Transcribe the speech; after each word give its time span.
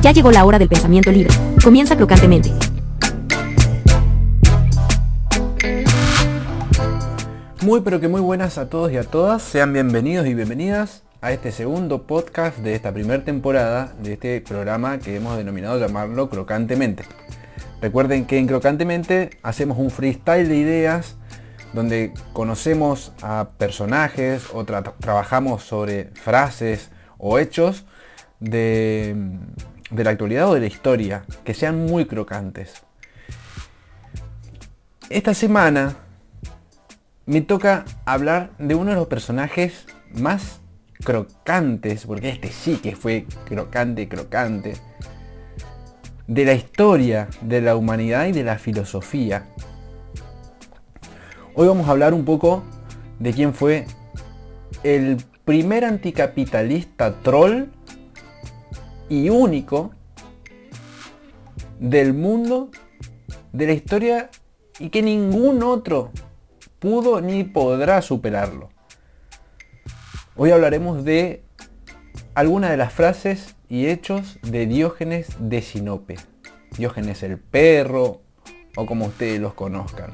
Ya 0.00 0.12
llegó 0.12 0.30
la 0.30 0.44
hora 0.44 0.60
del 0.60 0.68
pensamiento 0.68 1.10
libre. 1.10 1.34
Comienza 1.62 1.96
crocantemente. 1.96 2.52
Muy 7.62 7.80
pero 7.80 7.98
que 7.98 8.06
muy 8.06 8.20
buenas 8.20 8.58
a 8.58 8.68
todos 8.68 8.92
y 8.92 8.96
a 8.96 9.02
todas. 9.02 9.42
Sean 9.42 9.72
bienvenidos 9.72 10.28
y 10.28 10.34
bienvenidas 10.34 11.02
a 11.20 11.32
este 11.32 11.50
segundo 11.50 12.04
podcast 12.04 12.58
de 12.58 12.76
esta 12.76 12.92
primera 12.92 13.24
temporada 13.24 13.92
de 14.00 14.12
este 14.12 14.40
programa 14.40 14.98
que 14.98 15.16
hemos 15.16 15.36
denominado 15.36 15.80
llamarlo 15.80 16.30
Crocantemente. 16.30 17.02
Recuerden 17.82 18.24
que 18.24 18.38
en 18.38 18.46
Crocantemente 18.46 19.30
hacemos 19.42 19.78
un 19.78 19.90
freestyle 19.90 20.48
de 20.48 20.58
ideas 20.58 21.16
donde 21.72 22.14
conocemos 22.32 23.12
a 23.20 23.48
personajes 23.58 24.44
o 24.52 24.64
trabajamos 24.64 25.64
sobre 25.64 26.10
frases 26.14 26.92
o 27.18 27.40
hechos 27.40 27.84
de, 28.38 29.16
de 29.90 30.04
la 30.04 30.10
actualidad 30.10 30.48
o 30.50 30.54
de 30.54 30.60
la 30.60 30.66
historia 30.66 31.24
que 31.44 31.54
sean 31.54 31.86
muy 31.86 32.06
crocantes. 32.06 32.82
Esta 35.10 35.32
semana 35.34 35.96
me 37.26 37.40
toca 37.40 37.84
hablar 38.04 38.50
de 38.58 38.74
uno 38.74 38.90
de 38.90 38.96
los 38.96 39.06
personajes 39.06 39.86
más 40.14 40.60
crocantes, 41.04 42.06
porque 42.06 42.28
este 42.28 42.50
sí 42.50 42.76
que 42.76 42.96
fue 42.96 43.26
crocante, 43.46 44.08
crocante, 44.08 44.76
de 46.26 46.44
la 46.44 46.52
historia 46.52 47.28
de 47.40 47.60
la 47.62 47.76
humanidad 47.76 48.26
y 48.26 48.32
de 48.32 48.44
la 48.44 48.58
filosofía. 48.58 49.46
Hoy 51.54 51.66
vamos 51.66 51.88
a 51.88 51.92
hablar 51.92 52.12
un 52.12 52.24
poco 52.24 52.62
de 53.18 53.32
quién 53.32 53.54
fue 53.54 53.86
el 54.82 55.16
primer 55.44 55.84
anticapitalista 55.84 57.14
troll 57.22 57.68
y 59.08 59.30
único 59.30 59.92
del 61.80 62.14
mundo 62.14 62.70
de 63.52 63.66
la 63.66 63.72
historia 63.72 64.30
y 64.78 64.90
que 64.90 65.02
ningún 65.02 65.62
otro 65.62 66.10
pudo 66.78 67.20
ni 67.20 67.44
podrá 67.44 68.02
superarlo. 68.02 68.70
Hoy 70.36 70.50
hablaremos 70.50 71.04
de 71.04 71.42
algunas 72.34 72.70
de 72.70 72.76
las 72.76 72.92
frases 72.92 73.56
y 73.68 73.86
hechos 73.86 74.38
de 74.42 74.66
Diógenes 74.66 75.28
de 75.40 75.62
Sinope. 75.62 76.16
Diógenes 76.76 77.22
el 77.22 77.38
perro 77.38 78.20
o 78.76 78.86
como 78.86 79.06
ustedes 79.06 79.40
los 79.40 79.54
conozcan. 79.54 80.12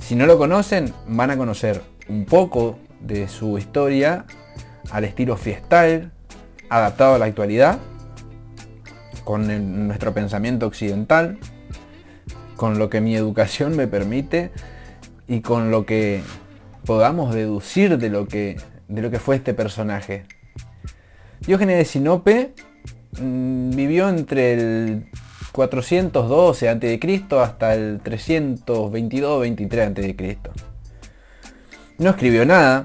Si 0.00 0.14
no 0.14 0.26
lo 0.26 0.36
conocen, 0.36 0.92
van 1.06 1.30
a 1.30 1.36
conocer 1.36 1.82
un 2.08 2.24
poco 2.24 2.78
de 3.00 3.28
su 3.28 3.56
historia 3.58 4.26
al 4.90 5.04
estilo 5.04 5.36
freestyle, 5.36 6.10
adaptado 6.68 7.14
a 7.14 7.18
la 7.18 7.26
actualidad, 7.26 7.78
con 9.24 9.86
nuestro 9.86 10.14
pensamiento 10.14 10.66
occidental, 10.66 11.38
con 12.56 12.78
lo 12.78 12.88
que 12.88 13.00
mi 13.00 13.14
educación 13.14 13.76
me 13.76 13.86
permite 13.86 14.50
y 15.26 15.40
con 15.40 15.70
lo 15.70 15.86
que 15.86 16.22
podamos 16.84 17.34
deducir 17.34 17.98
de 17.98 18.08
lo 18.08 18.26
que, 18.26 18.56
de 18.88 19.02
lo 19.02 19.10
que 19.10 19.18
fue 19.18 19.36
este 19.36 19.54
personaje. 19.54 20.24
Diógenes 21.40 21.78
de 21.78 21.84
Sinope 21.84 22.54
mm, 23.20 23.70
vivió 23.70 24.08
entre 24.08 24.54
el 24.54 25.10
412 25.52 26.68
a.C. 26.68 27.24
hasta 27.40 27.74
el 27.74 28.02
322-23 28.02 29.92
a.C. 29.92 30.38
No 31.98 32.10
escribió 32.10 32.46
nada, 32.46 32.84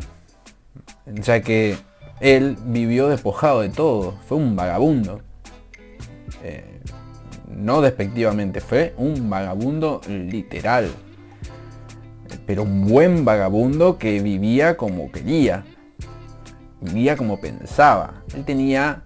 ya 1.06 1.42
que 1.42 1.78
él 2.24 2.58
vivió 2.66 3.10
despojado 3.10 3.62
de 3.62 3.70
todo, 3.70 4.16
fue 4.28 4.38
un 4.38 4.56
vagabundo. 4.56 5.22
Eh, 6.44 6.80
no 7.56 7.82
despectivamente, 7.82 8.60
fue 8.62 8.96
un 8.98 9.30
vagabundo 9.30 10.02
literal 10.08 10.90
pero 12.46 12.64
un 12.64 12.88
buen 12.88 13.26
vagabundo 13.26 13.98
que 13.98 14.22
vivía 14.22 14.78
como 14.78 15.12
quería, 15.12 15.64
vivía 16.82 17.16
como 17.16 17.40
pensaba. 17.40 18.24
Él 18.36 18.46
tenía 18.46 19.04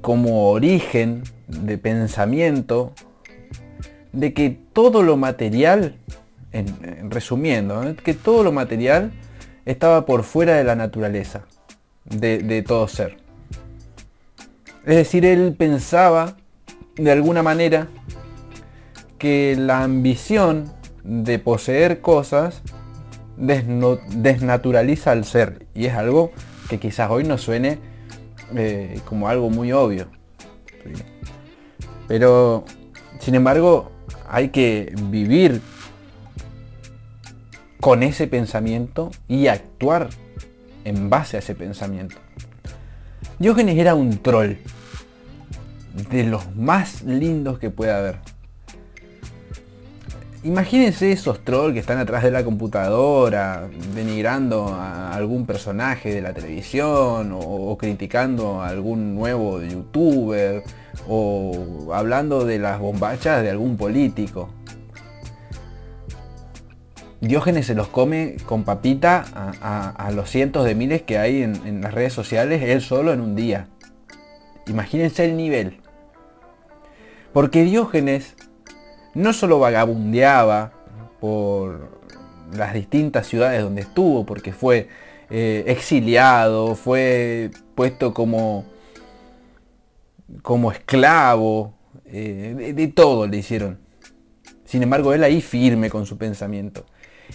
como 0.00 0.50
origen 0.50 1.22
de 1.48 1.78
pensamiento 1.78 2.92
de 4.12 4.32
que 4.32 4.50
todo 4.72 5.02
lo 5.02 5.16
material, 5.16 5.96
en, 6.52 7.10
resumiendo, 7.10 7.94
que 8.02 8.14
todo 8.14 8.42
lo 8.42 8.52
material 8.52 9.12
estaba 9.66 10.06
por 10.06 10.22
fuera 10.22 10.54
de 10.54 10.64
la 10.64 10.76
naturaleza, 10.76 11.42
de, 12.04 12.64
todo 12.66 12.88
ser. 12.88 13.18
Es 14.86 14.96
decir, 14.96 15.26
él 15.26 15.54
pensaba 15.58 16.36
de 16.94 17.10
alguna 17.10 17.42
manera 17.42 17.88
que 19.18 19.56
la 19.58 19.82
ambición 19.82 20.72
de 21.02 21.38
poseer 21.40 22.00
cosas 22.00 22.62
desnaturaliza 23.36 25.10
al 25.10 25.24
ser. 25.24 25.66
Y 25.74 25.86
es 25.86 25.94
algo 25.94 26.30
que 26.70 26.78
quizás 26.78 27.10
hoy 27.10 27.24
nos 27.24 27.42
suene 27.42 27.78
eh, 28.54 29.00
como 29.04 29.28
algo 29.28 29.50
muy 29.50 29.72
obvio. 29.72 30.06
Pero, 32.06 32.64
sin 33.18 33.34
embargo, 33.34 33.90
hay 34.28 34.50
que 34.50 34.94
vivir 35.10 35.60
con 37.80 38.02
ese 38.02 38.26
pensamiento 38.26 39.10
y 39.28 39.48
actuar 39.48 40.08
en 40.84 41.10
base 41.10 41.36
a 41.36 41.40
ese 41.40 41.54
pensamiento. 41.54 42.16
Diógenes 43.38 43.76
era 43.76 43.94
un 43.94 44.18
troll, 44.18 44.54
de 46.10 46.24
los 46.24 46.54
más 46.54 47.02
lindos 47.02 47.58
que 47.58 47.70
puede 47.70 47.92
haber. 47.92 48.16
Imagínense 50.44 51.10
esos 51.10 51.44
trolls 51.44 51.74
que 51.74 51.80
están 51.80 51.98
atrás 51.98 52.22
de 52.22 52.30
la 52.30 52.44
computadora, 52.44 53.68
denigrando 53.96 54.68
a 54.68 55.12
algún 55.12 55.44
personaje 55.44 56.14
de 56.14 56.22
la 56.22 56.32
televisión, 56.32 57.32
o, 57.34 57.76
criticando 57.76 58.62
a 58.62 58.68
algún 58.68 59.16
nuevo 59.16 59.60
youtuber, 59.60 60.62
o 61.08 61.88
hablando 61.92 62.44
de 62.44 62.60
las 62.60 62.78
bombachas 62.78 63.42
de 63.42 63.50
algún 63.50 63.76
político. 63.76 64.50
Diógenes 67.26 67.66
se 67.66 67.74
los 67.74 67.88
come 67.88 68.36
con 68.46 68.64
papita 68.64 69.24
a, 69.60 70.10
los 70.12 70.30
cientos 70.30 70.64
de 70.64 70.74
miles 70.74 71.02
que 71.02 71.18
hay 71.18 71.42
en, 71.42 71.80
las 71.80 71.94
redes 71.94 72.12
sociales, 72.12 72.62
él 72.62 72.80
solo 72.80 73.12
en 73.12 73.20
un 73.20 73.34
día. 73.34 73.68
Imagínense 74.66 75.24
el 75.24 75.36
nivel. 75.36 75.80
Porque 77.32 77.64
Diógenes 77.64 78.34
no 79.14 79.32
solo 79.32 79.58
vagabundeaba 79.58 80.72
por 81.20 81.90
las 82.54 82.74
distintas 82.74 83.26
ciudades 83.26 83.62
donde 83.62 83.82
estuvo, 83.82 84.26
porque 84.26 84.52
fue 84.52 84.88
eh, 85.30 85.64
exiliado, 85.66 86.74
fue 86.74 87.50
puesto 87.74 88.14
como, 88.14 88.64
como 90.42 90.70
esclavo, 90.70 91.74
eh, 92.04 92.72
de, 92.74 92.88
todo 92.88 93.26
le 93.26 93.38
hicieron. 93.38 93.78
Sin 94.64 94.82
embargo, 94.82 95.12
él 95.14 95.24
ahí 95.24 95.40
firme 95.40 95.90
con 95.90 96.06
su 96.06 96.18
pensamiento. 96.18 96.86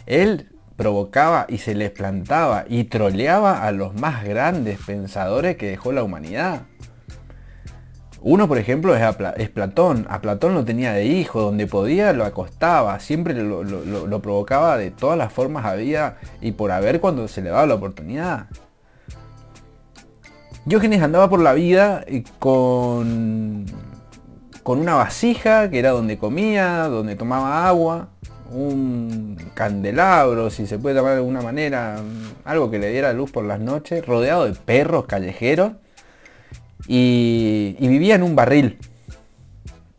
Él 0.06 0.50
provocaba 0.76 1.46
y 1.48 1.60
se 1.60 1.76
les 1.76 1.92
plantaba 1.92 2.66
y 2.68 2.86
troleaba 2.86 3.64
a 3.66 3.72
los 3.72 3.94
más 3.94 4.24
grandes 4.24 4.80
pensadores 4.84 5.56
que 5.58 5.68
dejó 5.68 5.92
la 5.92 6.04
humanidad. 6.04 6.64
Uno, 8.24 8.48
por 8.48 8.60
ejemplo, 8.60 8.96
es, 8.96 9.50
Platón. 9.50 10.06
A 10.10 10.22
Platón 10.22 10.54
lo 10.54 10.64
tenía 10.64 10.94
de 10.94 11.06
hijo, 11.06 11.42
donde 11.42 11.66
podía 11.66 12.14
lo 12.14 12.24
acostaba, 12.24 13.00
siempre 13.00 13.34
lo, 13.34 14.22
provocaba 14.22 14.78
de 14.78 14.92
todas 14.92 15.18
las 15.18 15.34
formas 15.34 15.66
había 15.66 16.18
y 16.40 16.52
por 16.52 16.72
haber 16.72 17.00
cuando 17.02 17.28
se 17.28 17.42
le 17.42 17.50
daba 17.50 17.66
la 17.66 17.76
oportunidad. 17.76 18.48
Diógenes 20.66 21.02
andaba 21.02 21.30
por 21.30 21.42
la 21.42 21.54
vida 21.54 22.06
con, 22.38 23.66
con 24.62 24.80
una 24.80 24.94
vasija 24.94 25.72
que 25.72 25.80
era 25.80 25.90
donde 25.90 26.20
comía, 26.20 26.88
donde 26.90 27.16
tomaba 27.16 27.68
agua, 27.68 28.10
un 28.52 29.38
candelabro, 29.54 30.50
si 30.50 30.68
se 30.68 30.78
puede 30.78 30.96
llamar 30.96 31.14
de 31.14 31.18
alguna 31.18 31.42
manera, 31.42 31.98
algo 32.44 32.70
que 32.70 32.80
le 32.80 32.90
diera 32.90 33.14
luz 33.14 33.32
por 33.32 33.46
las 33.46 33.60
noches, 33.60 34.06
rodeado 34.06 34.46
de 34.46 34.54
perros 34.54 35.06
callejeros 35.06 35.74
y, 36.88 37.76
vivía 37.80 38.16
en 38.16 38.24
un 38.24 38.36
barril. 38.36 38.78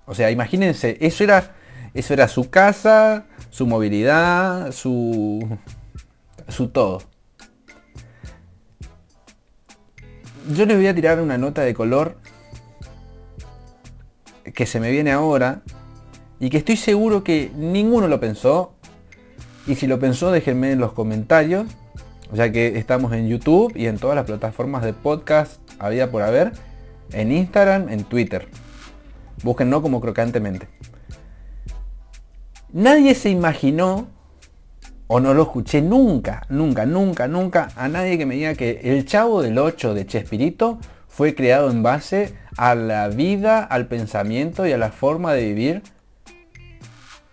O 0.07 0.15
sea, 0.15 0.31
imagínense, 0.31 0.99
eso 1.01 1.25
era, 1.25 1.55
eso 1.95 2.13
era 2.13 2.29
su 2.29 2.51
casa, 2.51 3.25
su 3.51 3.67
movilidad, 3.67 4.73
su, 4.73 5.59
su 6.49 6.69
todo. 6.69 7.03
Yo 10.55 10.67
les 10.67 10.77
voy 10.77 10.89
a 10.89 10.95
tirar 10.95 11.21
una 11.21 11.39
nota 11.39 11.63
de 11.63 11.73
color 11.73 12.17
que 14.55 14.67
se 14.67 14.81
me 14.81 14.91
viene 14.91 15.13
ahora 15.13 15.63
y 16.43 16.51
que 16.51 16.57
estoy 16.57 16.77
seguro 16.77 17.23
que 17.23 17.53
ninguno 17.55 18.09
lo 18.09 18.19
pensó. 18.19 18.73
Y 19.65 19.77
si 19.77 19.87
lo 19.87 20.01
pensó, 20.01 20.33
déjenme 20.33 20.73
en 20.73 20.81
los 20.81 20.93
comentarios, 20.93 21.69
ya 22.33 22.51
que 22.51 22.77
estamos 22.79 23.13
en 23.13 23.29
YouTube 23.29 23.73
y 23.77 23.87
en 23.87 23.97
todas 23.97 24.17
las 24.17 24.27
plataformas 24.27 24.83
de 24.83 24.93
podcast 24.93 25.61
había 25.79 26.11
por 26.11 26.23
haber. 26.23 26.51
En 27.13 27.31
Instagram, 27.31 27.91
en 27.91 28.03
Twitter. 28.03 28.49
Búsquenlo 29.45 29.83
como 29.83 30.01
crocantemente. 30.01 30.67
Nadie 32.73 33.15
se 33.15 33.31
imaginó, 33.31 34.09
o 35.07 35.21
no 35.21 35.35
lo 35.35 35.43
escuché 35.43 35.81
nunca, 35.81 36.45
nunca, 36.49 36.87
nunca, 36.87 37.29
nunca, 37.29 37.69
a 37.77 37.87
nadie 37.87 38.19
que 38.19 38.27
me 38.27 38.35
diga 38.35 38.57
que 38.57 38.81
el 38.83 39.07
Chavo 39.07 39.43
del 39.43 39.59
8 39.59 39.95
de 39.95 40.07
Chespirito 40.07 40.81
fue 41.07 41.37
creado 41.37 41.71
en 41.71 41.85
base 41.85 42.35
a 42.57 42.75
la 42.75 43.07
vida, 43.07 43.63
al 43.63 43.87
pensamiento 43.87 44.67
y 44.67 44.73
a 44.73 44.79
la 44.79 44.91
forma 44.91 45.35
de 45.35 45.45
vivir 45.45 45.83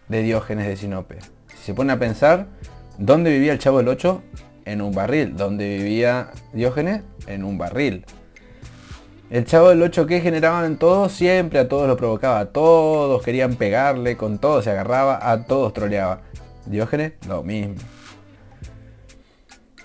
de 0.10 0.22
Diógenes 0.24 0.68
de 0.68 0.76
Sinope. 0.76 1.20
Si 1.56 1.68
se 1.68 1.74
pone 1.74 1.94
a 1.94 2.00
pensar, 2.00 2.48
¿dónde 2.98 3.32
vivía 3.32 3.54
el 3.54 3.60
Chavo 3.60 3.78
del 3.78 3.88
8? 3.88 4.22
En 4.66 4.82
un 4.82 4.94
barril. 4.94 5.38
¿Dónde 5.38 5.78
vivía 5.78 6.32
Diógenes? 6.54 7.04
En 7.28 7.44
un 7.44 7.58
barril. 7.58 8.06
El 9.30 9.46
chavo 9.46 9.70
del 9.70 9.84
8 9.84 10.08
que 10.08 10.22
generaban 10.22 10.78
todos, 10.78 11.12
siempre 11.12 11.60
a 11.60 11.68
todos 11.68 11.88
lo 11.88 11.96
provocaba. 11.96 12.46
Todos 12.46 13.22
querían 13.22 13.56
pegarle, 13.56 14.18
con 14.18 14.40
todo 14.40 14.64
se 14.64 14.72
agarraba, 14.72 15.20
a 15.32 15.46
todos 15.46 15.72
troleaba. 15.72 16.22
Diógenes, 16.66 17.14
lo 17.28 17.44
mismo. 17.44 17.76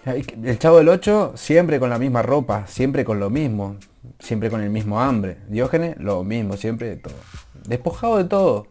El 0.07 0.59
chavo 0.59 0.79
del 0.79 0.89
8 0.89 1.33
siempre 1.35 1.79
con 1.79 1.91
la 1.91 1.99
misma 1.99 2.23
ropa, 2.23 2.67
siempre 2.67 3.05
con 3.05 3.21
lo 3.21 3.29
mismo, 3.29 3.77
siempre 4.19 4.49
con 4.49 4.63
el 4.63 4.71
mismo 4.71 5.01
hambre. 5.01 5.37
Diógenes, 5.49 5.97
lo 5.99 6.25
mismo, 6.25 6.57
siempre 6.57 6.89
de 6.89 6.97
todo. 6.97 7.15
Despojado 7.69 8.17
de 8.17 8.25
todo. 8.25 8.67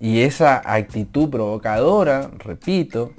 Y 0.00 0.22
esa 0.22 0.62
actitud 0.64 1.28
provocadora, 1.28 2.30
repito, 2.38 3.12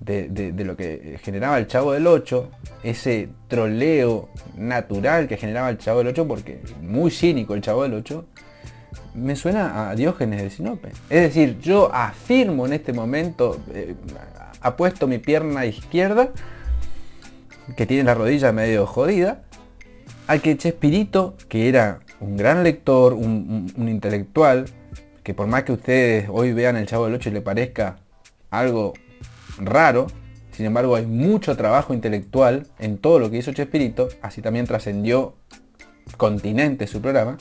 de, 0.00 0.64
lo 0.64 0.76
que 0.76 1.18
generaba 1.22 1.58
el 1.58 1.66
Chavo 1.66 1.92
del 1.92 2.06
8, 2.06 2.48
ese 2.82 3.28
troleo 3.48 4.30
natural 4.56 5.28
que 5.28 5.36
generaba 5.36 5.68
el 5.68 5.76
Chavo 5.76 5.98
del 5.98 6.08
8, 6.08 6.26
porque 6.26 6.62
muy 6.80 7.10
cínico 7.10 7.54
el 7.54 7.60
Chavo 7.60 7.82
del 7.82 7.92
8, 7.94 8.24
me 9.14 9.36
suena 9.36 9.90
a 9.90 9.94
Diógenes 9.94 10.42
de 10.42 10.48
Sinope. 10.48 10.88
Es 11.10 11.20
decir, 11.20 11.58
yo 11.60 11.94
afirmo 11.94 12.64
en 12.64 12.72
este 12.72 12.94
momento, 12.94 13.60
eh, 13.74 13.94
apuesto 14.62 15.06
mi 15.06 15.18
pierna 15.18 15.66
izquierda, 15.66 16.30
que 17.76 17.84
tiene 17.84 18.04
la 18.04 18.14
rodilla 18.14 18.52
medio 18.52 18.86
jodida, 18.86 19.42
al 20.26 20.40
que 20.40 20.56
Chespirito, 20.56 21.36
que 21.48 21.68
era 21.68 22.00
un 22.20 22.38
gran 22.38 22.62
lector, 22.62 23.12
un 23.12 23.70
intelectual, 23.76 24.64
que 25.22 25.34
por 25.34 25.46
más 25.46 25.64
que 25.64 25.72
ustedes 25.72 26.28
hoy 26.30 26.52
vean 26.52 26.76
el 26.76 26.86
Chavo 26.86 27.04
del 27.04 27.14
8 27.14 27.28
y 27.28 27.32
le 27.32 27.40
parezca 27.40 27.98
algo 28.50 28.92
raro, 29.58 30.06
sin 30.52 30.66
embargo 30.66 30.96
hay 30.96 31.06
mucho 31.06 31.56
trabajo 31.56 31.94
intelectual 31.94 32.66
en 32.78 32.98
todo 32.98 33.18
lo 33.18 33.30
que 33.30 33.38
hizo 33.38 33.52
Chespirito, 33.52 34.08
así 34.20 34.42
también 34.42 34.66
trascendió 34.66 35.36
continente 36.16 36.86
su 36.86 37.00
programa, 37.00 37.38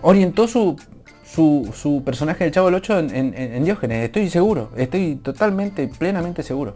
orientó 0.00 0.48
su, 0.48 0.76
su, 1.24 2.02
personaje 2.04 2.44
del 2.44 2.52
Chavo 2.52 2.66
del 2.66 2.76
8 2.76 2.98
en, 2.98 3.64
Diógenes, 3.64 4.04
estoy 4.04 4.28
seguro, 4.30 4.70
estoy 4.76 5.16
totalmente, 5.16 5.88
plenamente 5.88 6.42
seguro. 6.42 6.74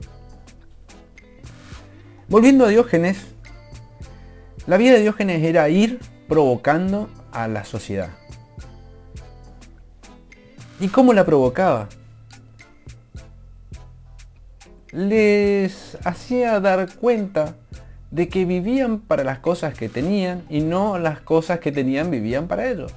Volviendo 2.29 2.65
a 2.65 2.69
Diógenes, 2.69 3.19
la 4.67 4.77
vida 4.77 4.95
de 4.95 5.01
Diógenes 5.01 5.43
era 5.43 5.69
ir 5.69 6.01
provocando 6.29 7.09
a 7.33 7.49
la 7.49 7.65
sociedad. 7.65 8.11
¿Y 10.81 10.89
cómo 10.89 11.13
la 11.13 11.25
provocaba? 11.25 11.89
les 14.97 15.99
hacía 16.05 16.59
dar 16.59 16.89
cuenta 16.95 17.55
de 18.11 18.29
que 18.29 18.47
vivían 18.47 19.01
para 19.01 19.25
las 19.25 19.41
cosas 19.41 19.75
que 19.75 19.91
tenían 19.91 20.43
y 20.49 20.61
no 20.61 20.99
las 20.99 21.21
cosas 21.21 21.61
que 21.61 21.71
tenían 21.71 22.11
vivían 22.11 22.49
para 22.49 22.71
ellos. 22.71 22.95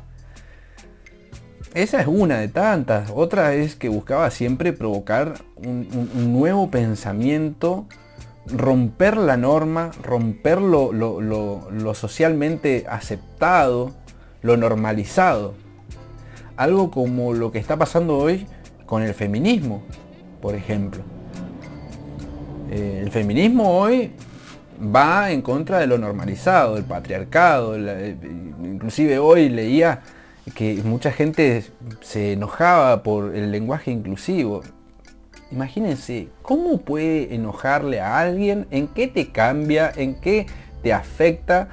Esa 1.73 1.99
es 1.99 2.07
una 2.07 2.37
de 2.39 2.47
tantas. 2.47 3.11
Otra 3.13 3.53
es 3.53 3.75
que 3.75 3.89
buscaba 3.89 4.31
siempre 4.31 4.71
provocar 4.71 5.35
un, 5.57 6.31
nuevo 6.31 6.71
pensamiento, 6.71 7.85
romper 8.47 9.17
la 9.17 9.35
norma, 9.35 9.91
romper 10.01 10.61
lo, 10.61 11.93
socialmente 11.93 12.85
aceptado, 12.89 13.91
lo 14.41 14.55
normalizado. 14.55 15.53
Algo 16.59 16.91
como 16.91 17.33
lo 17.33 17.53
que 17.53 17.57
está 17.57 17.77
pasando 17.77 18.17
hoy 18.17 18.45
con 18.85 19.01
el 19.01 19.13
feminismo, 19.13 19.81
por 20.41 20.56
ejemplo. 20.56 21.03
Eh, 22.69 23.00
el 23.01 23.11
feminismo 23.11 23.79
hoy 23.79 24.11
va 24.94 25.31
en 25.31 25.41
contra 25.41 25.79
de 25.79 25.88
lo 25.88 25.97
normalizado, 25.97 26.75
del 26.75 26.83
patriarcado. 26.83 27.77
Eh, 27.77 28.17
inclusive 28.61 29.19
hoy 29.19 29.47
leía 29.47 30.01
que 30.53 30.81
mucha 30.83 31.13
gente 31.13 31.63
se 32.01 32.33
enojaba 32.33 33.03
por 33.03 33.33
el 33.38 33.51
lenguaje 33.51 33.91
inclusivo. 33.91 34.59
Imagínense, 35.53 36.27
¿cómo 36.41 36.81
puede 36.81 37.33
enojarle 37.33 38.01
a 38.01 38.19
alguien? 38.19 38.67
¿En 38.69 38.89
qué 38.89 39.07
te 39.07 39.31
cambia? 39.31 39.94
¿En 39.95 40.15
qué 40.15 40.45
te 40.83 40.91
afecta? 40.91 41.69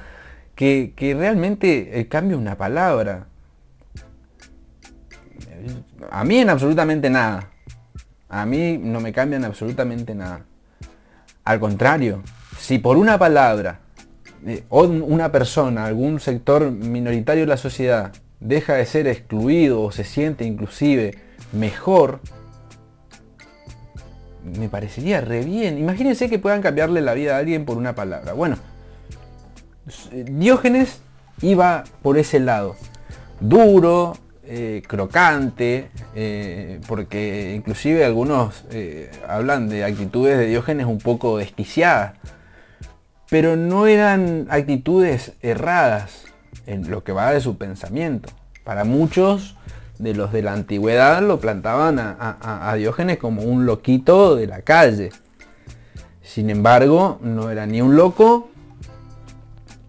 Que, 0.55 0.93
que 0.95 1.13
realmente 1.13 2.07
cambie 2.09 2.37
una 2.37 2.57
palabra. 2.57 3.26
A 6.09 6.23
mí 6.23 6.39
en 6.39 6.49
absolutamente 6.49 7.09
nada. 7.09 7.49
A 8.29 8.45
mí 8.45 8.77
no 8.77 8.99
me 8.99 9.13
cambian 9.13 9.45
absolutamente 9.45 10.13
nada. 10.13 10.41
Al 11.43 11.59
contrario, 11.59 12.23
si 12.59 12.77
por 12.79 12.97
una 12.97 13.17
palabra 13.17 13.79
eh, 14.45 14.63
o 14.69 14.83
una 14.83 15.31
persona, 15.31 15.85
algún 15.85 16.19
sector 16.19 16.71
minoritario 16.71 17.43
de 17.43 17.47
la 17.47 17.57
sociedad 17.57 18.11
deja 18.39 18.73
de 18.73 18.85
ser 18.85 19.07
excluido 19.07 19.81
o 19.81 19.91
se 19.91 20.03
siente 20.03 20.45
inclusive 20.45 21.17
mejor, 21.53 22.19
me 24.43 24.69
parecería 24.69 25.21
re 25.21 25.43
bien. 25.43 25.77
Imagínense 25.77 26.29
que 26.29 26.39
puedan 26.39 26.61
cambiarle 26.61 27.01
la 27.01 27.13
vida 27.13 27.35
a 27.35 27.39
alguien 27.39 27.65
por 27.65 27.77
una 27.77 27.95
palabra. 27.95 28.33
Bueno, 28.33 28.57
Diógenes 30.11 30.99
iba 31.41 31.85
por 32.01 32.17
ese 32.17 32.39
lado. 32.39 32.75
Duro, 33.39 34.17
eh, 34.49 34.81
crocante, 34.87 35.89
eh, 36.15 36.79
porque 36.87 37.53
inclusive 37.53 38.05
algunos 38.05 38.63
eh, 38.71 39.11
hablan 39.27 39.67
de 39.67 39.83
actitudes 39.83 40.37
de 40.37 40.45
Diógenes 40.47 40.85
un 40.85 40.99
poco 40.99 41.37
desquiciadas, 41.37 42.13
pero 43.29 43.57
no 43.57 43.87
eran 43.87 44.47
actitudes 44.49 45.33
erradas 45.41 46.23
en 46.65 46.89
lo 46.89 47.03
que 47.03 47.11
va 47.11 47.33
de 47.33 47.41
su 47.41 47.57
pensamiento. 47.57 48.29
Para 48.63 48.85
muchos 48.85 49.57
de 49.99 50.13
los 50.13 50.31
de 50.31 50.43
la 50.43 50.53
antigüedad 50.53 51.21
lo 51.21 51.41
plantaban 51.41 51.99
a, 51.99 52.73
Diógenes 52.77 53.17
como 53.17 53.41
un 53.41 53.65
loquito 53.65 54.37
de 54.37 54.47
la 54.47 54.61
calle. 54.61 55.09
Sin 56.21 56.49
embargo, 56.49 57.19
no 57.21 57.49
era 57.49 57.65
ni 57.65 57.81
un 57.81 57.97
loco 57.97 58.49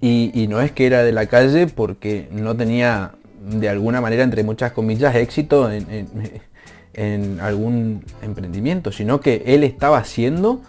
y, 0.01 0.33
y 0.35 0.49
no 0.49 0.61
es 0.61 0.73
que 0.73 0.89
era 0.89 1.05
de 1.05 1.13
la 1.13 1.27
calle 1.27 1.69
porque 1.69 2.29
no 2.33 2.57
tenía 2.57 3.13
de 3.41 3.69
alguna 3.69 4.01
manera, 4.01 4.23
entre 4.23 4.43
muchas 4.43 4.73
comillas, 4.73 5.15
éxito 5.15 5.71
en, 5.71 7.41
algún 7.41 8.05
emprendimiento, 8.23 8.91
sino 8.91 9.21
que 9.21 9.45
él 9.47 9.63
estaba 9.63 9.99
haciendo 9.99 10.63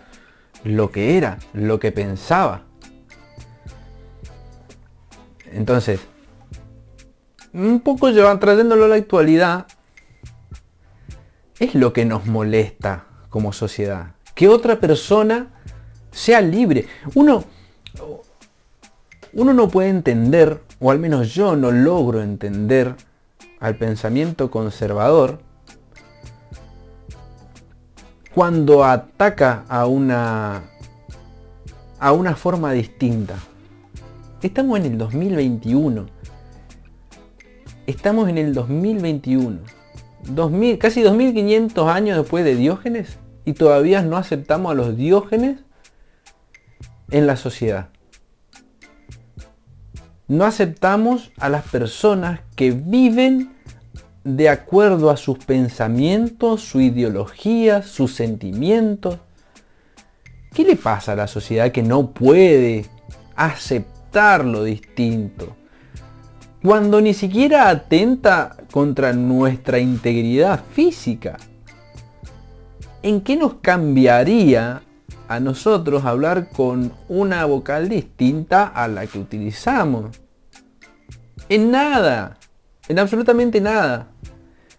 lo 0.63 0.91
que 0.91 1.17
era, 1.17 1.39
lo 1.53 1.79
que 1.79 1.91
pensaba. 1.91 2.63
Entonces, 5.51 5.99
un 7.53 7.79
poco 7.79 8.09
llevan 8.09 8.39
trayéndolo 8.39 8.85
a 8.85 8.87
la 8.89 8.95
actualidad, 8.95 9.65
es 11.59 11.73
lo 11.73 11.93
que 11.93 12.05
nos 12.05 12.27
molesta 12.27 13.05
como 13.29 13.51
sociedad. 13.51 14.11
Que 14.35 14.47
otra 14.47 14.79
persona 14.79 15.47
sea 16.11 16.41
libre. 16.41 16.85
Uno, 17.15 17.43
uno 19.33 19.53
no 19.53 19.67
puede 19.69 19.89
entender 19.89 20.61
o 20.79 20.91
al 20.91 20.99
menos 20.99 21.33
yo 21.33 21.55
no 21.55 21.71
logro 21.71 22.21
entender 22.21 22.95
al 23.59 23.75
pensamiento 23.75 24.49
conservador 24.49 25.39
cuando 28.33 28.85
ataca 28.85 29.65
a 29.67 29.85
una 29.85 30.63
a 31.99 32.13
una 32.13 32.35
forma 32.35 32.71
distinta. 32.71 33.35
Estamos 34.41 34.79
en 34.79 34.85
el 34.85 34.97
2021. 34.97 36.05
Estamos 37.85 38.29
en 38.29 38.37
el 38.37 38.53
2021. 38.53 39.59
2000, 40.23 40.77
casi 40.77 41.01
2500 41.01 41.89
años 41.89 42.17
después 42.17 42.45
de 42.45 42.55
Diógenes 42.55 43.17
y 43.43 43.51
todavía 43.51 44.01
no 44.01 44.15
aceptamos 44.15 44.71
a 44.71 44.75
los 44.75 44.95
Diógenes 44.95 45.59
en 47.09 47.27
la 47.27 47.35
sociedad 47.35 47.89
no 50.29 50.45
aceptamos 50.45 51.31
a 51.37 51.49
las 51.49 51.65
personas 51.65 52.39
que 52.55 52.71
viven 52.71 53.51
de 54.23 54.47
acuerdo 54.47 55.09
a 55.09 55.17
sus 55.17 55.39
pensamientos, 55.39 56.61
su 56.61 56.79
ideología, 56.79 57.83
sus 57.83 58.15
sentimientos. 58.15 59.17
¿Qué 60.53 60.63
le 60.63 60.77
pasa 60.77 61.11
a 61.11 61.15
la 61.15 61.27
sociedad 61.27 61.71
que 61.71 61.83
no 61.83 62.11
puede 62.11 62.85
aceptar 63.39 64.43
lo 64.43 64.63
distinto. 64.65 65.55
Cuando 66.61 66.99
ni 66.99 67.13
siquiera 67.13 67.69
atenta 67.69 68.57
contra 68.69 69.13
nuestra 69.13 69.79
integridad 69.79 70.61
física. 70.73 71.37
¿En 73.01 73.21
qué 73.21 73.37
nos 73.37 73.55
cambiaría 73.55 74.81
a 75.29 75.39
nosotros 75.39 76.05
hablar 76.05 76.49
con 76.49 76.91
una 77.07 77.45
vocal 77.45 77.87
distinta 77.87 78.65
a 78.65 78.87
la 78.87 79.05
que 79.05 79.19
utilizamos? 79.19 80.19
En 81.47 81.69
nada, 81.69 82.37
en 82.87 82.97
absolutamente 82.97 83.61
nada. 83.61 84.07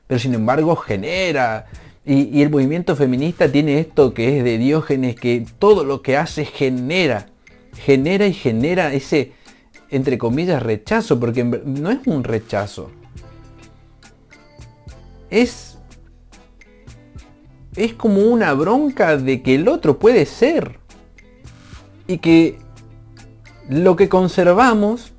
Pero 0.08 0.18
sin 0.18 0.34
embargo 0.34 0.74
genera, 0.74 1.66
y, 2.04 2.42
el 2.42 2.50
movimiento 2.50 2.96
feminista 2.96 3.50
tiene 3.50 3.78
esto 3.78 4.12
que 4.12 4.38
es 4.38 4.44
de 4.44 4.58
Diógenes, 4.58 5.14
que 5.14 5.46
todo 5.60 5.84
lo 5.84 6.02
que 6.02 6.16
hace 6.16 6.44
genera, 6.44 7.26
genera 7.76 8.26
y 8.26 8.32
genera 8.32 8.92
ese, 8.92 9.32
entre 9.88 10.18
comillas, 10.18 10.64
rechazo, 10.64 11.20
porque 11.20 11.44
no 11.44 11.90
es 11.92 12.04
un 12.06 12.24
rechazo. 12.24 12.90
Es, 15.30 15.69
es 17.76 17.94
como 17.94 18.22
una 18.22 18.52
bronca 18.54 19.16
de 19.16 19.42
que 19.42 19.54
el 19.54 19.68
otro 19.68 19.98
puede 19.98 20.26
ser. 20.26 20.78
Y 22.06 22.18
que 22.18 22.58
lo 23.68 23.96
que 23.96 24.08
conservamos, 24.08 25.12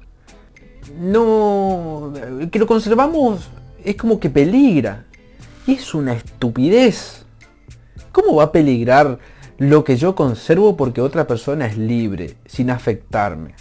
no, 0.99 2.13
que 2.51 2.59
lo 2.59 2.67
conservamos 2.67 3.49
es 3.83 3.95
como 3.95 4.19
que 4.19 4.29
peligra 4.29 5.05
es 5.67 5.93
una 5.93 6.13
estupidez. 6.13 7.25
¿Cómo 8.11 8.35
va 8.35 8.45
a 8.45 8.51
peligrar 8.51 9.19
lo 9.57 9.83
que 9.83 9.95
yo 9.95 10.15
conservo 10.15 10.75
porque 10.75 11.01
otra 11.01 11.27
persona 11.27 11.67
es 11.67 11.77
libre, 11.77 12.35
sin 12.45 12.69
afectarme? 12.69 13.53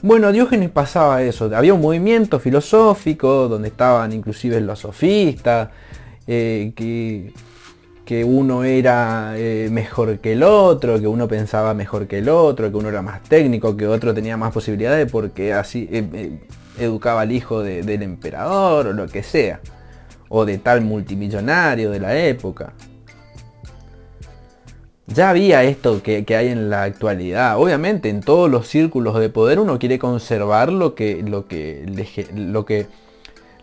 Bueno, 0.00 0.28
a 0.28 0.32
Diógenes 0.32 0.70
pasaba 0.70 1.22
eso. 1.22 1.50
Había 1.54 1.74
un 1.74 1.80
movimiento 1.80 2.38
filosófico 2.38 3.48
donde 3.48 3.68
estaban 3.68 4.12
inclusive 4.12 4.60
los 4.60 4.80
sofistas, 4.80 5.70
eh, 6.30 6.72
que, 6.76 7.32
que, 8.04 8.22
uno 8.22 8.62
era 8.62 9.32
eh, 9.38 9.70
mejor 9.72 10.18
que 10.18 10.34
el 10.34 10.42
otro, 10.42 11.00
que 11.00 11.06
uno 11.06 11.26
pensaba 11.26 11.72
mejor 11.72 12.06
que 12.06 12.18
el 12.18 12.28
otro, 12.28 12.70
que 12.70 12.76
uno 12.76 12.90
era 12.90 13.00
más 13.00 13.22
técnico, 13.22 13.74
que 13.78 13.86
otro 13.86 14.12
tenía 14.12 14.36
más 14.36 14.52
posibilidades 14.52 15.10
porque 15.10 15.54
así 15.54 15.88
eh, 15.90 16.38
educaba 16.78 17.22
al 17.22 17.32
hijo 17.32 17.62
del 17.62 18.02
emperador 18.02 18.88
o 18.88 18.92
lo 18.92 19.06
que 19.06 19.22
sea, 19.22 19.60
o 20.28 20.44
de 20.44 20.58
tal 20.58 20.82
multimillonario 20.82 21.90
de 21.90 22.00
la 22.00 22.14
época. 22.18 22.74
Ya 25.06 25.30
había 25.30 25.64
esto 25.64 26.02
que, 26.02 26.26
hay 26.36 26.48
en 26.48 26.68
la 26.68 26.82
actualidad. 26.82 27.58
Obviamente 27.58 28.10
en 28.10 28.20
todos 28.20 28.50
los 28.50 28.68
círculos 28.68 29.18
de 29.18 29.30
poder 29.30 29.58
uno 29.58 29.78
quiere 29.78 29.98
conservar 29.98 30.70
lo 30.70 30.94
que, 30.94 31.22
lo 31.22 31.46
que, 31.46 31.86
lo 32.34 32.66
que 32.66 32.86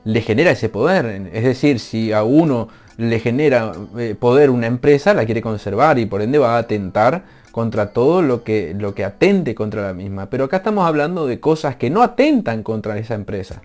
le 0.05 0.21
genera 0.21 0.51
ese 0.51 0.69
poder. 0.69 1.29
Es 1.33 1.43
decir, 1.43 1.79
si 1.79 2.13
a 2.13 2.23
uno 2.23 2.69
le 2.97 3.19
genera 3.19 3.73
eh, 3.97 4.15
poder 4.17 4.49
una 4.49 4.67
empresa, 4.67 5.13
la 5.13 5.25
quiere 5.25 5.41
conservar 5.41 5.99
y 5.99 6.05
por 6.05 6.21
ende 6.21 6.37
va 6.37 6.55
a 6.55 6.59
atentar 6.59 7.25
contra 7.51 7.91
todo 7.91 8.21
lo 8.21 8.43
que, 8.43 8.73
lo 8.77 8.95
que 8.95 9.03
atente 9.03 9.55
contra 9.55 9.81
la 9.81 9.93
misma. 9.93 10.29
Pero 10.29 10.45
acá 10.45 10.57
estamos 10.57 10.87
hablando 10.87 11.27
de 11.27 11.39
cosas 11.39 11.75
que 11.75 11.89
no 11.89 12.01
atentan 12.03 12.63
contra 12.63 12.97
esa 12.97 13.15
empresa. 13.15 13.61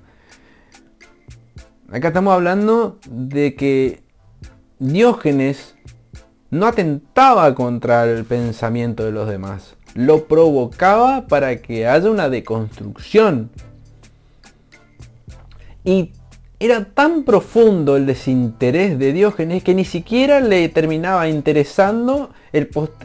Acá 1.93 2.09
estamos 2.09 2.33
hablando 2.33 2.99
de 3.09 3.55
que 3.55 4.03
Diógenes 4.79 5.75
no 6.51 6.67
atentaba 6.67 7.55
contra 7.55 8.05
el 8.05 8.25
pensamiento 8.25 9.05
de 9.05 9.13
los 9.13 9.29
demás. 9.29 9.77
Lo 9.95 10.27
provocaba 10.27 11.27
para 11.27 11.57
que 11.57 11.87
haya 11.87 12.11
una 12.11 12.29
deconstrucción. 12.29 13.51
Y 15.85 16.13
era 16.61 16.85
tan 16.85 17.25
profundo 17.25 17.97
el 17.97 18.05
desinterés 18.05 18.99
de 18.99 19.15
Diógenes 19.15 19.65
que 19.65 19.75
ni 19.75 19.87
siquiera 19.87 20.41
le 20.41 20.69
terminaba 20.69 21.27
interesando 21.27 22.31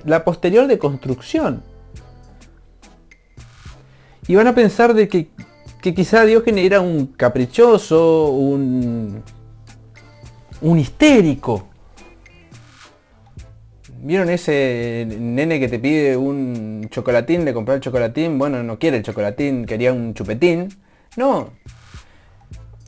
la 0.03 0.25
posterior 0.25 0.67
deconstrucción. 0.67 1.63
Y 4.27 4.35
van 4.35 4.47
a 4.47 4.55
pensar 4.55 4.93
de 4.93 5.07
que, 5.07 5.29
que 5.81 5.93
quizá 5.93 6.25
Diógenes 6.25 6.65
era 6.65 6.81
un 6.81 7.07
caprichoso, 7.07 8.27
un, 8.31 9.23
un 10.61 10.79
histérico. 10.79 11.69
¿Vieron 14.01 14.29
ese 14.29 15.07
nene 15.17 15.61
que 15.61 15.69
te 15.69 15.79
pide 15.79 16.17
un 16.17 16.87
chocolatín, 16.91 17.45
de 17.45 17.53
comprar 17.53 17.75
el 17.75 17.81
chocolatín? 17.81 18.37
Bueno, 18.37 18.61
no 18.63 18.77
quiere 18.77 18.97
el 18.97 19.03
chocolatín, 19.03 19.65
quería 19.65 19.93
un 19.93 20.13
chupetín. 20.13 20.67
No, 21.15 21.51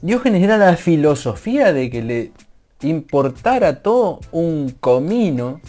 Diógenes 0.02 0.44
era 0.44 0.58
la 0.58 0.76
filosofía 0.76 1.74
de 1.74 1.90
que 1.90 2.02
le 2.04 2.32
importara 2.82 3.82
todo 3.82 4.20
un 4.32 4.76
comino 4.80 5.60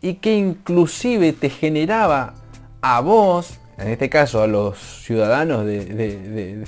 y 0.00 0.14
que 0.14 0.36
inclusive 0.36 1.32
te 1.32 1.50
generaba 1.50 2.34
a 2.80 3.00
vos, 3.00 3.58
en 3.78 3.88
este 3.88 4.08
caso 4.08 4.42
a 4.42 4.46
los 4.46 4.78
ciudadanos 4.78 5.66
de, 5.66 6.64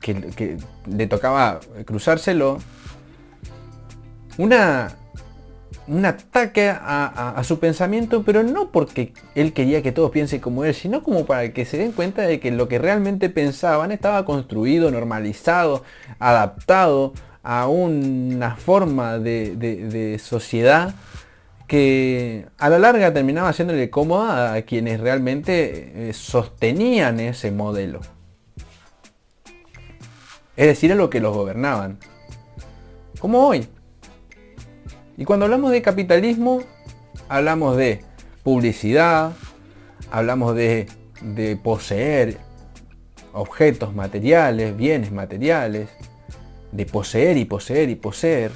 que, 0.00 0.58
le 0.86 1.06
tocaba 1.06 1.60
cruzárselo, 1.86 2.58
una, 4.36 4.96
un 5.88 6.04
ataque 6.04 6.68
a, 6.70 7.40
su 7.44 7.58
pensamiento, 7.58 8.22
pero 8.22 8.42
no 8.42 8.70
porque 8.70 9.12
él 9.34 9.52
quería 9.52 9.82
que 9.82 9.92
todos 9.92 10.10
piensen 10.10 10.40
como 10.40 10.64
él, 10.64 10.74
sino 10.74 11.02
como 11.02 11.26
para 11.26 11.52
que 11.52 11.64
se 11.64 11.78
den 11.78 11.92
cuenta 11.92 12.22
de 12.22 12.40
que 12.40 12.50
lo 12.50 12.68
que 12.68 12.78
realmente 12.78 13.30
pensaban 13.30 13.90
estaba 13.90 14.24
construido, 14.24 14.90
normalizado, 14.90 15.82
adaptado 16.18 17.14
a 17.42 17.68
una 17.68 18.56
forma 18.56 19.18
de, 19.18 20.20
sociedad 20.22 20.94
que 21.66 22.46
a 22.58 22.68
la 22.68 22.78
larga 22.78 23.12
terminaba 23.12 23.50
haciéndole 23.50 23.90
cómoda 23.90 24.54
a 24.54 24.62
quienes 24.62 25.00
realmente 25.00 26.08
eh, 26.08 26.12
sostenían 26.12 27.20
ese 27.20 27.50
modelo. 27.50 28.00
Es 30.56 30.66
decir, 30.66 30.90
a 30.92 30.94
lo 30.94 31.08
que 31.08 31.20
los 31.20 31.34
gobernaban. 31.34 31.98
Como 33.20 33.46
hoy. 33.46 33.68
Y 35.18 35.24
cuando 35.24 35.46
hablamos 35.46 35.72
de 35.72 35.82
capitalismo, 35.82 36.62
hablamos 37.28 37.76
de 37.76 38.02
publicidad, 38.44 39.32
hablamos 40.12 40.54
de, 40.54 40.86
poseer 41.64 42.38
objetos 43.32 43.96
materiales, 43.96 44.76
bienes 44.76 45.10
materiales, 45.10 45.88
de 46.70 46.86
poseer 46.86 47.36
y 47.36 47.44
poseer 47.44 47.90
y 47.90 47.96
poseer. 47.96 48.52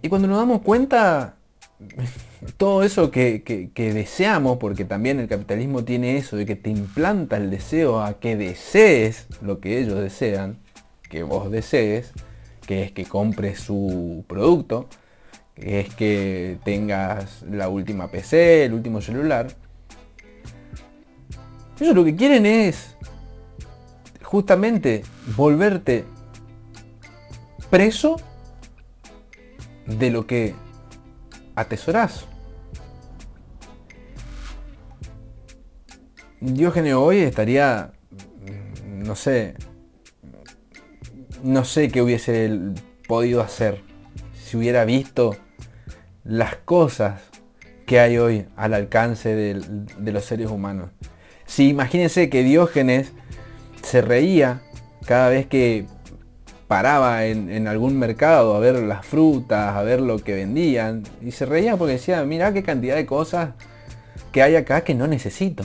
Y 0.00 0.08
cuando 0.08 0.28
nos 0.28 0.38
damos 0.38 0.62
cuenta, 0.62 1.36
todo 2.56 2.82
eso 2.84 3.10
que, 3.10 3.70
deseamos, 3.76 4.56
porque 4.56 4.86
también 4.86 5.20
el 5.20 5.28
capitalismo 5.28 5.84
tiene 5.84 6.16
eso 6.16 6.36
de 6.36 6.46
que 6.46 6.56
te 6.56 6.70
implanta 6.70 7.36
el 7.36 7.50
deseo 7.50 8.00
a 8.00 8.18
que 8.18 8.34
desees 8.34 9.26
lo 9.42 9.60
que 9.60 9.78
ellos 9.78 10.00
desean, 10.00 10.56
que 11.10 11.22
vos 11.22 11.50
desees, 11.50 12.14
que 12.68 12.82
es 12.82 12.92
que 12.92 13.06
compres 13.06 13.60
su 13.60 14.26
producto, 14.28 14.90
que 15.54 15.80
es 15.80 15.94
que 15.94 16.58
tengas 16.64 17.40
la 17.50 17.70
última 17.70 18.10
PC, 18.10 18.66
el 18.66 18.74
último 18.74 19.00
celular. 19.00 19.48
Ellos 21.80 21.94
lo 21.94 22.04
que 22.04 22.14
quieren 22.14 22.44
es 22.44 22.94
justamente 24.22 25.02
volverte 25.34 26.04
preso 27.70 28.16
de 29.86 30.10
lo 30.10 30.26
que 30.26 30.54
atesoras. 31.54 32.26
Diógenes 36.38 36.92
hoy 36.92 37.20
estaría, 37.20 37.92
no 38.86 39.16
sé, 39.16 39.54
no 41.42 41.64
sé 41.64 41.88
qué 41.88 42.02
hubiese 42.02 42.50
podido 43.06 43.40
hacer 43.40 43.80
si 44.48 44.56
hubiera 44.56 44.84
visto 44.84 45.36
las 46.24 46.56
cosas 46.56 47.20
que 47.86 48.00
hay 48.00 48.18
hoy 48.18 48.46
al 48.56 48.74
alcance 48.74 49.34
de, 49.34 50.12
los 50.12 50.24
seres 50.24 50.50
humanos. 50.50 50.90
Si 51.46 51.68
imagínense 51.68 52.28
que 52.28 52.42
Diógenes 52.42 53.12
se 53.82 54.02
reía 54.02 54.60
cada 55.06 55.30
vez 55.30 55.46
que 55.46 55.86
paraba 56.66 57.24
en, 57.24 57.66
algún 57.66 57.98
mercado 57.98 58.54
a 58.54 58.58
ver 58.58 58.76
las 58.76 59.06
frutas, 59.06 59.74
a 59.74 59.82
ver 59.82 60.00
lo 60.00 60.18
que 60.18 60.34
vendían, 60.34 61.02
y 61.22 61.30
se 61.30 61.46
reía 61.46 61.76
porque 61.76 61.94
decía, 61.94 62.22
mira 62.24 62.52
qué 62.52 62.62
cantidad 62.62 62.96
de 62.96 63.06
cosas 63.06 63.50
que 64.32 64.42
hay 64.42 64.56
acá 64.56 64.82
que 64.82 64.94
no 64.94 65.06
necesito. 65.06 65.64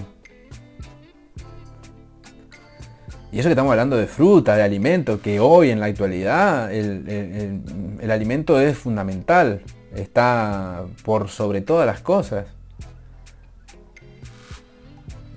Y 3.33 3.39
eso 3.39 3.49
que 3.49 3.53
estamos 3.53 3.71
hablando 3.71 3.97
de 3.97 4.05
fruta, 4.05 4.55
de 4.55 4.61
alimento, 4.61 5.19
que 5.19 5.39
hoy 5.39 5.71
en 5.71 5.79
la 5.79 5.87
actualidad 5.87 6.71
el, 6.71 8.07
alimento 8.11 8.61
es 8.61 8.77
fundamental, 8.77 9.61
está 9.95 10.83
por 11.03 11.29
sobre 11.29 11.61
todas 11.61 11.87
las 11.87 11.99
cosas. 12.01 12.45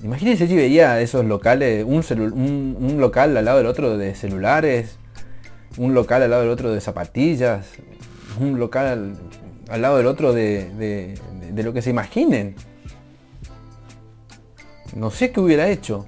Imagínense 0.03 0.47
si 0.47 0.55
veía 0.55 1.01
esos 1.01 1.25
locales, 1.25 1.87
un, 1.87 2.05
un, 2.79 3.01
local 3.01 3.35
al 3.35 3.47
lado 3.47 3.57
del 3.57 3.67
otro 3.67 3.97
de 3.97 4.15
celulares, 4.15 4.99
un 5.79 5.95
local 5.95 6.23
al 6.23 6.29
lado 6.29 6.43
del 6.43 6.51
otro 6.51 6.75
de 6.75 6.83
zapatillas, 6.83 7.67
un 8.39 8.59
local 8.59 9.17
al, 9.71 9.81
lado 9.81 9.97
del 9.97 10.07
otro 10.07 10.35
de, 10.35 11.15
de 11.51 11.63
lo 11.63 11.73
que 11.73 11.81
se 11.81 11.89
imaginen. 11.89 12.57
No 14.95 15.11
sé 15.11 15.33
qué 15.33 15.41
hubiera 15.41 15.71
hecho, 15.71 16.07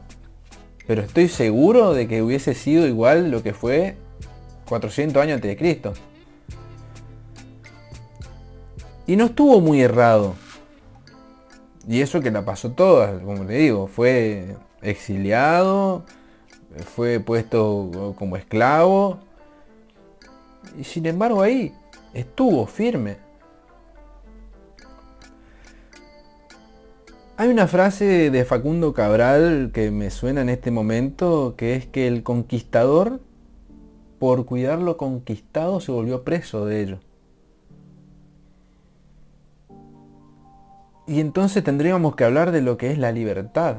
pero 0.88 1.02
estoy 1.02 1.28
seguro 1.28 1.92
de 1.92 2.08
que 2.08 2.22
hubiese 2.22 2.54
sido 2.54 2.86
igual 2.86 3.30
lo 3.30 3.42
que 3.42 3.52
fue 3.52 3.96
400 4.70 5.22
años 5.22 5.34
antes 5.34 5.50
de 5.50 5.56
Cristo. 5.58 5.92
Y 9.06 9.14
no 9.16 9.26
estuvo 9.26 9.60
muy 9.60 9.82
errado. 9.82 10.34
Y 11.86 12.00
eso 12.00 12.22
que 12.22 12.30
la 12.30 12.42
pasó 12.46 12.72
toda, 12.72 13.20
como 13.20 13.44
le 13.44 13.58
digo, 13.58 13.86
fue 13.86 14.56
exiliado, 14.80 16.04
fue 16.94 17.20
puesto 17.20 18.14
como 18.18 18.38
esclavo. 18.38 19.18
Y 20.80 20.84
sin 20.84 21.04
embargo 21.04 21.42
ahí 21.42 21.74
estuvo 22.14 22.66
firme. 22.66 23.18
Hay 27.40 27.50
una 27.50 27.68
frase 27.68 28.32
de 28.32 28.44
Facundo 28.44 28.92
Cabral 28.92 29.70
que 29.72 29.92
me 29.92 30.10
suena 30.10 30.40
en 30.40 30.48
este 30.48 30.72
momento, 30.72 31.54
que 31.56 31.76
es 31.76 31.86
que 31.86 32.08
el 32.08 32.24
conquistador, 32.24 33.20
por 34.18 34.44
cuidar 34.44 34.80
lo 34.80 34.96
conquistado, 34.96 35.78
se 35.78 35.92
volvió 35.92 36.24
preso 36.24 36.66
de 36.66 36.82
ello. 36.82 36.98
Y 41.06 41.20
entonces 41.20 41.62
tendríamos 41.62 42.16
que 42.16 42.24
hablar 42.24 42.50
de 42.50 42.60
lo 42.60 42.76
que 42.76 42.90
es 42.90 42.98
la 42.98 43.12
libertad. 43.12 43.76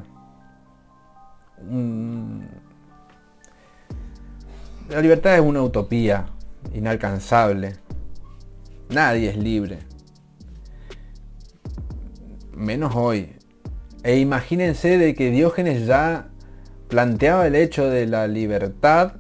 La 4.89 5.01
libertad 5.01 5.36
es 5.36 5.42
una 5.42 5.62
utopía 5.62 6.28
inalcanzable. 6.74 7.75
Nadie 8.88 9.32
es 9.32 9.36
libre. 9.36 9.80
Menos 12.54 12.96
hoy. 12.96 13.36
E 14.03 14.20
imagínense 14.20 14.98
de 14.98 15.13
que 15.13 15.32
Diógenes 15.32 15.86
ya 15.86 16.29
planteaba 16.88 17.48
el 17.48 17.56
hecho 17.56 17.89
de 17.89 18.08
la 18.08 18.27
libertad, 18.27 19.13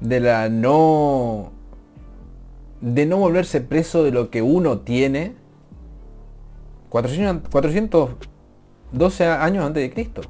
de 0.00 0.20
la 0.20 0.48
no 0.48 1.52
de 2.80 3.06
no 3.06 3.18
volverse 3.18 3.60
preso 3.60 4.02
de 4.04 4.10
lo 4.10 4.30
que 4.30 4.40
uno 4.40 4.78
tiene 4.78 5.34
412 6.88 9.26
años 9.26 9.64
antes 9.64 9.82
de 9.82 9.92
Cristo. 9.92 10.22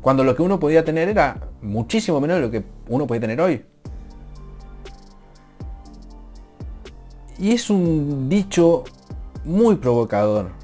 Cuando 0.00 0.24
lo 0.24 0.34
que 0.34 0.40
uno 0.42 0.58
podía 0.58 0.84
tener 0.84 1.08
era 1.08 1.50
muchísimo 1.62 2.20
menos 2.20 2.36
de 2.36 2.42
lo 2.42 2.50
que 2.50 2.64
uno 2.88 3.06
puede 3.06 3.20
tener 3.20 3.40
hoy. 3.40 3.64
Y 7.38 7.52
es 7.52 7.70
un 7.70 8.28
dicho 8.28 8.82
muy 9.44 9.76
provocador. 9.76 10.63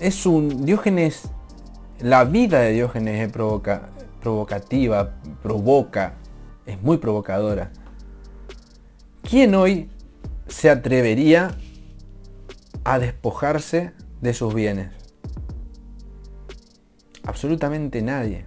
Es 0.00 0.26
un 0.26 0.64
Diógenes, 0.64 1.28
la 2.00 2.24
vida 2.24 2.60
de 2.60 2.72
Diógenes 2.72 3.26
es 3.26 3.32
provoca, 3.32 3.88
provocativa, 4.20 5.16
provoca, 5.42 6.14
es 6.66 6.80
muy 6.80 6.98
provocadora. 6.98 7.72
¿Quién 9.22 9.56
hoy 9.56 9.90
se 10.46 10.70
atrevería 10.70 11.56
a 12.84 13.00
despojarse 13.00 13.92
de 14.20 14.34
sus 14.34 14.54
bienes? 14.54 14.90
Absolutamente 17.24 18.00
nadie. 18.00 18.46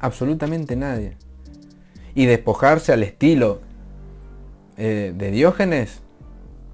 Absolutamente 0.00 0.74
nadie. 0.74 1.16
Y 2.16 2.26
despojarse 2.26 2.92
al 2.92 3.04
estilo 3.04 3.60
eh, 4.76 5.14
de 5.16 5.30
Diógenes 5.30 6.00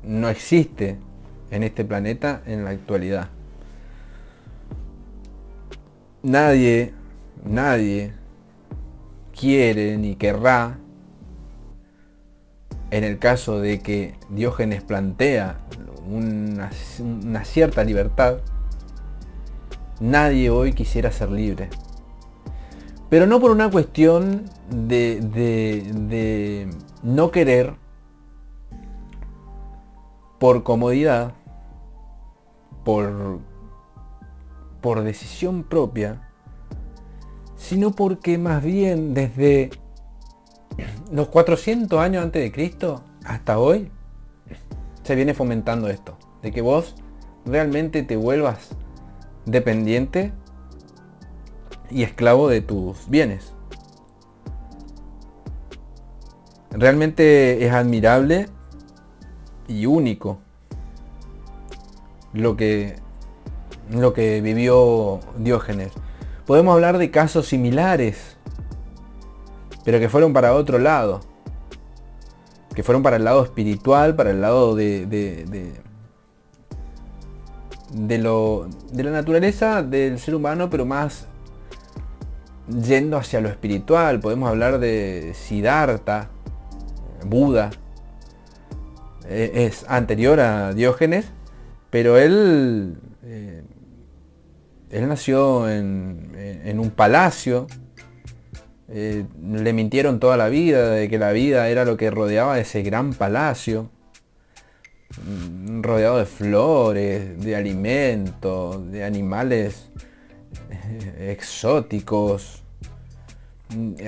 no 0.03 0.31
existe 0.31 0.99
en 1.51 1.63
este 1.63 1.85
planeta 1.85 2.43
en 2.47 2.65
la 2.65 2.71
actualidad. 2.71 3.29
Nadie, 6.23 6.93
nadie 7.45 8.13
quiere 9.39 9.97
ni 9.97 10.17
querrá, 10.17 10.79
en 12.91 13.05
el 13.05 13.19
caso 13.19 13.61
de 13.61 13.81
que 13.81 14.15
Diógenes 14.29 14.83
plantea 14.83 15.61
una, 16.11 16.71
cierta 17.45 17.85
libertad, 17.85 18.39
nadie 20.01 20.51
hoy 20.51 20.73
quisiera 20.73 21.13
ser 21.13 21.31
libre. 21.31 21.71
Pero 23.09 23.27
no 23.27 23.41
por 23.41 23.51
una 23.51 23.71
cuestión 23.71 24.45
de, 24.71 26.69
no 27.03 27.31
querer, 27.31 27.75
por 30.39 30.63
comodidad, 30.63 31.35
por, 32.85 33.41
por 34.81 35.03
decisión 35.03 35.65
propia, 35.65 36.31
sino 37.57 37.93
porque 37.93 38.39
más 38.39 38.63
bien 38.63 39.15
desde 39.15 39.71
los 41.13 41.29
400 41.29 41.99
años 42.01 42.25
antes 42.25 42.43
de 42.43 42.53
Cristo 42.53 43.05
hasta 43.25 43.59
hoy, 43.59 43.91
se 45.03 45.15
viene 45.15 45.35
fomentando 45.35 45.89
esto, 45.89 46.17
de 46.43 46.53
que 46.53 46.63
vos 46.63 46.95
realmente 47.45 48.03
te 48.03 48.17
vuelvas 48.17 48.71
dependiente 49.45 50.33
y 51.91 52.03
esclavo 52.03 52.49
de 52.49 52.61
tus 52.61 53.09
bienes. 53.09 53.55
Realmente 56.71 57.67
es 57.67 57.73
admirable 57.73 58.47
y 59.67 59.87
único 59.87 60.39
lo 62.33 62.57
que, 62.57 62.97
lo 63.91 64.13
que 64.13 64.41
vivió 64.41 65.21
Diógenes. 65.37 65.93
Podemos 66.47 66.75
hablar 66.75 66.99
de 66.99 67.11
casos 67.11 67.47
similares, 67.47 68.37
pero 69.85 69.99
que 69.99 70.09
fueron 70.09 70.33
para 70.33 70.55
otro 70.55 70.79
lado 70.79 71.21
que 72.75 72.83
fueron 72.83 73.03
para 73.03 73.17
el 73.17 73.25
lado 73.25 73.43
espiritual, 73.43 74.15
para 74.15 74.31
el 74.31 74.41
lado 74.41 74.75
de, 74.75 75.07
de, 75.07 75.75
de, 77.93 78.19
lo, 78.19 78.69
de 78.93 79.03
la 79.03 79.11
naturaleza 79.11 79.83
del 79.83 80.19
ser 80.19 80.35
humano, 80.35 80.71
pero 80.71 80.87
más 80.87 81.27
yendo 82.69 83.17
hacia 83.17 83.41
lo 83.41 83.49
espiritual. 83.49 84.21
Podemos 84.21 84.49
hablar 84.49 84.79
de 84.79 85.33
Siddhartha, 85.35 86.31
Buda. 87.25 87.71
E, 89.29 89.67
es 89.67 89.85
anterior 89.89 90.39
a 90.41 90.73
Diógenes, 90.73 91.27
pero 91.91 92.17
él, 92.19 92.97
eh, 93.25 93.63
él 94.91 95.09
nació 95.09 95.69
en, 95.69 96.79
un 96.79 96.91
palacio. 96.91 97.67
Eh, 98.89 99.25
le 99.43 99.73
mintieron 99.73 100.19
toda 100.19 100.37
la 100.37 100.49
vida 100.49 100.91
de 100.91 101.09
que 101.09 101.19
la 101.19 101.33
vida 101.33 101.69
era 101.69 101.85
lo 101.85 101.97
que 101.97 102.11
rodeaba 102.11 102.59
ese 102.59 102.83
gran 102.83 103.13
palacio, 103.13 103.91
mm, 105.25 105.83
rodeado 105.83 106.19
de 106.19 106.27
flores, 106.27 107.41
de 107.41 107.55
alimentos, 107.57 108.91
de 108.91 109.05
animales 109.05 109.91
eh, 110.71 111.31
exóticos, 111.33 112.60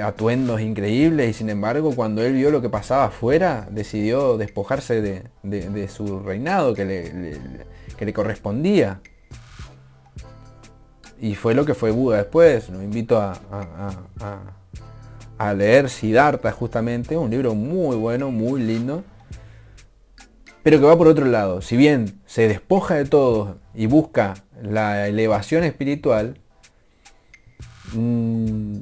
atuendos 0.03 0.61
increíbles 0.61 1.31
y 1.31 1.33
sin 1.33 1.51
embargo 1.51 1.95
cuando 1.95 2.23
él 2.23 2.35
vio 2.35 2.51
lo 2.51 2.61
que 2.61 2.69
pasaba 2.69 3.05
afuera 3.05 3.69
decidió 3.71 4.37
despojarse 4.37 5.01
de, 5.01 5.89
su 5.89 6.21
reinado 6.21 6.75
que 6.75 6.85
le, 6.85 7.39
que 7.97 8.05
le 8.05 8.13
correspondía. 8.13 9.01
Y 11.21 11.37
fue 11.37 11.55
lo 11.55 11.65
que 11.65 11.75
fue 11.75 11.93
Buda 11.93 12.17
después. 12.17 12.69
Lo 12.69 12.83
invito 12.83 13.21
a 13.21 13.39
a 15.43 15.55
leer 15.55 15.91
Siddhartha 15.91 16.53
justamente, 16.53 17.17
un 17.17 17.31
libro 17.31 17.55
muy 17.57 17.97
bueno, 17.97 18.31
muy 18.31 18.63
lindo, 18.63 19.03
pero 20.63 20.79
que 20.79 20.87
va 20.87 20.97
por 20.97 21.09
otro 21.09 21.27
lado. 21.27 21.63
Si 21.63 21.77
bien 21.77 22.21
se 22.27 22.47
despoja 22.47 22.95
de 22.95 23.07
todo 23.07 23.59
y 23.75 23.87
busca 23.87 24.35
la 24.63 25.09
elevación 25.09 25.65
espiritual, 25.65 26.39
mm, 27.93 28.77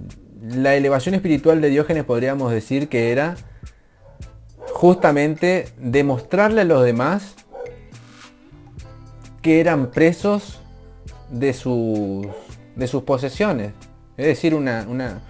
la 0.54 0.74
elevación 0.74 1.14
espiritual 1.14 1.60
de 1.60 1.68
Diógenes 1.68 2.04
podríamos 2.04 2.52
decir 2.52 2.88
que 2.88 3.12
era 3.12 3.36
justamente 4.72 5.68
demostrarle 5.78 6.62
a 6.62 6.64
los 6.64 6.84
demás 6.84 7.34
que 9.42 9.60
eran 9.60 9.90
presos 9.90 10.60
de 11.30 11.52
sus, 11.52 12.26
de 12.76 12.86
sus 12.86 13.02
posesiones. 13.02 13.72
Es 14.16 14.26
decir, 14.26 14.54
una, 14.54 14.86
una, 14.88 15.20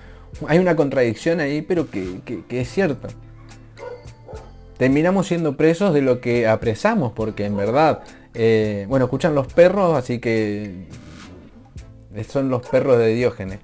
hay 0.48 0.58
una 0.58 0.74
contradicción 0.76 1.40
ahí, 1.40 1.62
pero 1.62 1.90
que, 1.90 2.20
es 2.48 2.70
cierto. 2.70 3.08
Terminamos 4.78 5.26
siendo 5.26 5.56
presos 5.56 5.92
de 5.94 6.02
lo 6.02 6.20
que 6.20 6.48
apresamos, 6.48 7.12
porque 7.12 7.44
en 7.44 7.56
verdad 7.56 8.02
Eh, 8.32 8.86
bueno, 8.88 9.06
escuchan 9.06 9.34
los 9.34 9.52
perros, 9.52 9.96
así 9.96 10.20
que 10.20 10.86
son 12.28 12.48
los 12.48 12.62
perros 12.68 12.96
de 12.98 13.08
Diógenes. 13.08 13.58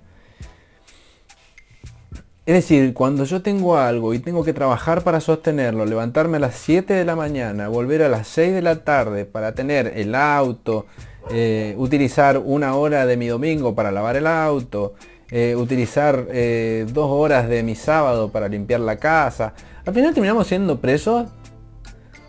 Es 2.46 2.54
decir, 2.54 2.94
cuando 2.94 3.24
yo 3.24 3.42
tengo 3.42 3.76
algo 3.76 4.14
y 4.14 4.20
tengo 4.20 4.44
que 4.44 4.52
trabajar 4.52 5.02
para 5.02 5.20
sostenerlo, 5.20 5.84
levantarme 5.84 6.36
a 6.36 6.40
las 6.40 6.54
7 6.54 6.94
de 6.94 7.04
la 7.04 7.16
mañana, 7.16 7.66
volver 7.66 8.04
a 8.04 8.08
las 8.08 8.28
6 8.28 8.54
de 8.54 8.62
la 8.62 8.84
tarde 8.84 9.24
para 9.24 9.52
tener 9.52 9.88
el 9.96 10.14
auto, 10.14 10.86
eh, 11.28 11.74
utilizar 11.76 12.38
una 12.38 12.76
hora 12.76 13.04
de 13.04 13.16
mi 13.16 13.26
domingo 13.26 13.74
para 13.74 13.90
lavar 13.90 14.14
el 14.14 14.28
auto, 14.28 14.94
eh, 15.28 15.56
utilizar 15.56 16.28
eh, 16.30 16.86
dos 16.92 17.10
horas 17.10 17.48
de 17.48 17.64
mi 17.64 17.74
sábado 17.74 18.30
para 18.30 18.46
limpiar 18.46 18.78
la 18.78 18.96
casa, 18.96 19.54
al 19.84 19.92
final 19.92 20.14
terminamos 20.14 20.46
siendo 20.46 20.80
presos 20.80 21.28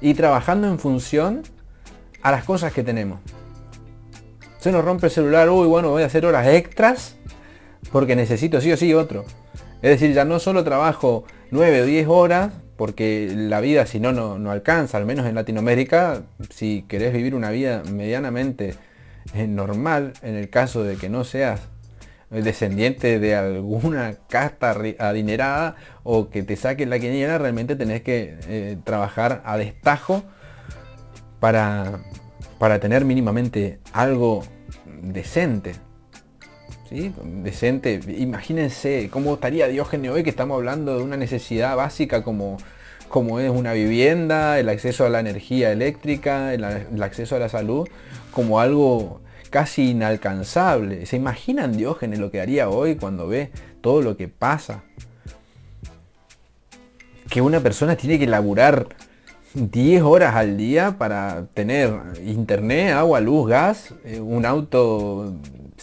y 0.02 0.16
trabajando 0.16 0.68
en 0.68 0.80
función 0.80 1.44
a 2.24 2.32
las 2.32 2.44
cosas 2.44 2.74
que 2.74 2.82
tenemos. 2.82 3.20
Se 4.58 4.72
nos 4.72 4.84
rompe 4.84 5.06
el 5.06 5.12
celular, 5.12 5.48
uy, 5.52 5.68
bueno, 5.68 5.92
voy 5.92 6.02
a 6.02 6.08
hacer 6.08 6.26
horas 6.26 6.48
extras 6.48 7.18
porque 7.92 8.16
necesito 8.16 8.60
sí 8.62 8.72
o 8.72 8.78
sí 8.78 8.96
otro. 8.96 9.26
Es 9.88 10.02
decir, 10.02 10.14
ya 10.14 10.26
no 10.26 10.40
solo 10.40 10.66
trabajo 10.66 11.24
9 11.50 11.84
o 11.84 11.86
10 11.86 12.08
horas, 12.10 12.52
porque 12.76 13.32
la 13.34 13.62
vida 13.62 13.86
si 13.86 14.02
no, 14.02 14.12
no 14.12 14.52
alcanza, 14.52 14.98
al 14.98 15.06
menos 15.06 15.26
en 15.26 15.34
Latinoamérica, 15.34 16.24
si 16.50 16.82
querés 16.90 17.14
vivir 17.14 17.34
una 17.34 17.52
vida 17.52 17.84
medianamente 17.90 18.76
eh, 19.34 19.48
normal, 19.48 20.12
en 20.24 20.36
el 20.36 20.50
caso 20.50 20.84
de 20.84 20.98
que 20.98 21.08
no 21.08 21.24
seas 21.24 21.62
descendiente 22.30 23.18
de 23.20 23.36
alguna 23.38 24.18
casta 24.28 24.76
adinerada 25.00 25.78
o 26.04 26.30
que 26.30 26.44
te 26.44 26.58
saquen 26.58 26.90
la 26.90 27.00
quiniela, 27.00 27.38
realmente 27.38 27.78
tenés 27.78 28.02
que 28.02 28.38
eh, 28.50 28.78
trabajar 28.84 29.42
a 29.46 29.56
destajo 29.56 30.26
para, 31.40 32.02
para 32.60 32.82
tener 32.82 33.06
mínimamente 33.06 33.80
algo 33.94 34.44
decente. 35.02 35.87
¿Sí? 36.90 37.14
Decente. 37.44 38.00
Imagínense 38.18 39.10
cómo 39.12 39.36
estaría 39.36 39.68
Diógenes 39.68 40.12
hoy 40.12 40.24
que 40.24 40.30
estamos 40.30 40.56
hablando 40.56 40.98
de 40.98 41.04
una 41.04 41.18
necesidad 41.18 41.76
básica 41.76 42.24
como, 42.24 42.58
como 43.10 43.40
es 43.40 43.50
una 43.50 43.74
vivienda, 43.74 44.58
el 44.60 44.70
acceso 44.70 45.06
a 45.06 45.10
la 45.10 45.20
energía 45.20 45.72
eléctrica, 45.72 46.54
el, 46.54 46.64
el 46.64 47.04
acceso 47.04 47.36
a 47.36 47.40
la 47.40 47.50
salud, 47.50 47.88
como 48.32 48.60
algo 48.62 49.20
casi 49.50 49.92
inalcanzable. 49.92 51.06
¿Se 51.06 51.18
imaginan 51.18 51.76
Diógenes 51.76 52.20
lo 52.20 52.32
que 52.32 52.40
haría 52.40 52.70
hoy 52.70 52.96
cuando 52.96 53.28
ve 53.28 53.52
todo 53.82 54.02
lo 54.02 54.16
que 54.16 54.30
pasa? 54.30 54.84
Que 57.30 57.42
una 57.42 57.60
persona 57.60 57.98
tiene 57.98 58.18
que 58.18 58.28
laburar 58.28 58.88
10 59.54 60.04
horas 60.04 60.36
al 60.36 60.58
día 60.58 60.98
para 60.98 61.48
tener 61.54 61.92
internet, 62.26 62.94
agua, 62.94 63.20
luz, 63.20 63.50
gas, 63.50 63.94
eh, 64.06 64.20
un 64.20 64.46
auto, 64.46 65.34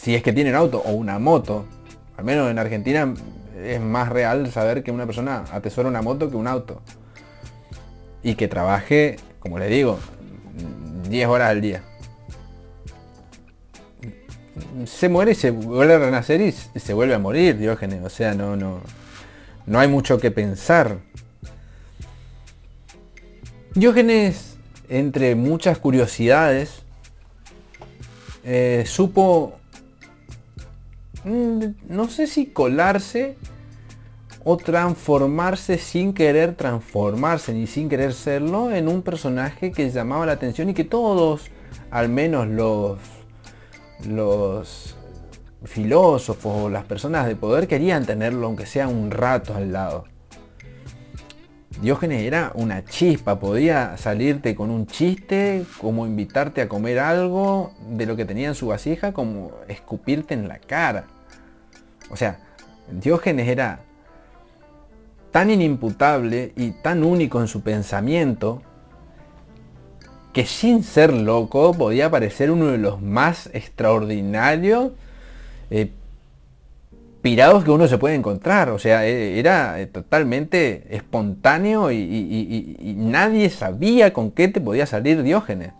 si 0.04 0.14
es 0.14 0.22
que 0.22 0.32
tienen 0.32 0.54
auto, 0.54 0.82
o 0.84 0.92
una 0.92 1.18
moto. 1.18 1.64
Al 2.16 2.24
menos 2.24 2.50
en 2.50 2.58
Argentina 2.58 3.12
es 3.62 3.80
más 3.80 4.10
real 4.10 4.52
saber 4.52 4.82
que 4.82 4.92
una 4.92 5.06
persona 5.06 5.44
atesora 5.50 5.88
una 5.88 6.02
moto 6.02 6.30
que 6.30 6.36
un 6.36 6.46
auto. 6.46 6.82
Y 8.22 8.34
que 8.34 8.46
trabaje, 8.46 9.16
como 9.40 9.58
le 9.58 9.68
digo, 9.68 9.98
10 11.08 11.28
horas 11.28 11.50
al 11.50 11.60
día 11.60 11.82
se 14.86 15.08
muere, 15.08 15.34
se 15.34 15.50
vuelve 15.50 15.94
a 15.94 15.98
renacer 15.98 16.40
y 16.40 16.52
se 16.52 16.94
vuelve 16.94 17.14
a 17.14 17.18
morir, 17.18 17.58
Diógenes. 17.58 18.04
O 18.04 18.10
sea, 18.10 18.34
no, 18.34 18.56
no, 18.56 18.80
no 19.66 19.78
hay 19.78 19.88
mucho 19.88 20.18
que 20.18 20.30
pensar. 20.30 20.98
Diógenes, 23.74 24.56
entre 24.88 25.34
muchas 25.34 25.78
curiosidades, 25.78 26.82
eh, 28.44 28.84
supo, 28.86 29.58
no 31.24 32.08
sé 32.08 32.26
si 32.26 32.46
colarse 32.46 33.36
o 34.44 34.56
transformarse 34.56 35.78
sin 35.78 36.12
querer 36.12 36.54
transformarse 36.54 37.54
ni 37.54 37.66
sin 37.66 37.88
querer 37.88 38.12
serlo 38.12 38.70
en 38.70 38.88
un 38.88 39.02
personaje 39.02 39.72
que 39.72 39.90
llamaba 39.90 40.26
la 40.26 40.32
atención 40.32 40.68
y 40.68 40.74
que 40.74 40.84
todos, 40.84 41.50
al 41.90 42.08
menos 42.08 42.46
los 42.48 42.98
los 44.06 44.96
filósofos 45.64 46.64
o 46.64 46.68
las 46.68 46.84
personas 46.84 47.26
de 47.26 47.36
poder 47.36 47.66
querían 47.66 48.04
tenerlo 48.04 48.46
aunque 48.46 48.66
sea 48.66 48.88
un 48.88 49.10
rato 49.10 49.54
al 49.54 49.72
lado. 49.72 50.04
Diógenes 51.80 52.22
era 52.22 52.52
una 52.54 52.84
chispa, 52.84 53.40
podía 53.40 53.96
salirte 53.96 54.54
con 54.54 54.70
un 54.70 54.86
chiste, 54.86 55.64
como 55.80 56.06
invitarte 56.06 56.62
a 56.62 56.68
comer 56.68 57.00
algo 57.00 57.72
de 57.90 58.06
lo 58.06 58.14
que 58.14 58.24
tenía 58.24 58.48
en 58.48 58.54
su 58.54 58.68
vasija, 58.68 59.12
como 59.12 59.50
escupirte 59.68 60.34
en 60.34 60.46
la 60.46 60.58
cara. 60.58 61.06
O 62.10 62.16
sea, 62.16 62.38
Diógenes 62.90 63.48
era 63.48 63.80
tan 65.30 65.50
inimputable 65.50 66.52
y 66.54 66.70
tan 66.70 67.02
único 67.02 67.40
en 67.40 67.48
su 67.48 67.62
pensamiento 67.62 68.62
que 70.32 70.46
sin 70.46 70.82
ser 70.82 71.12
loco 71.12 71.72
podía 71.74 72.10
parecer 72.10 72.50
uno 72.50 72.66
de 72.66 72.78
los 72.78 73.00
más 73.00 73.48
extraordinarios 73.52 74.90
eh, 75.70 75.90
pirados 77.22 77.64
que 77.64 77.70
uno 77.70 77.88
se 77.88 77.98
puede 77.98 78.16
encontrar. 78.16 78.68
O 78.70 78.78
sea, 78.78 79.06
e, 79.06 79.38
era 79.38 79.80
eh, 79.80 79.86
totalmente 79.86 80.84
espontáneo 80.90 81.90
y, 81.90 82.94
nadie 82.98 83.48
sabía 83.48 84.12
con 84.12 84.30
qué 84.30 84.48
te 84.48 84.60
podía 84.60 84.86
salir 84.86 85.22
Diógenes. 85.22 85.72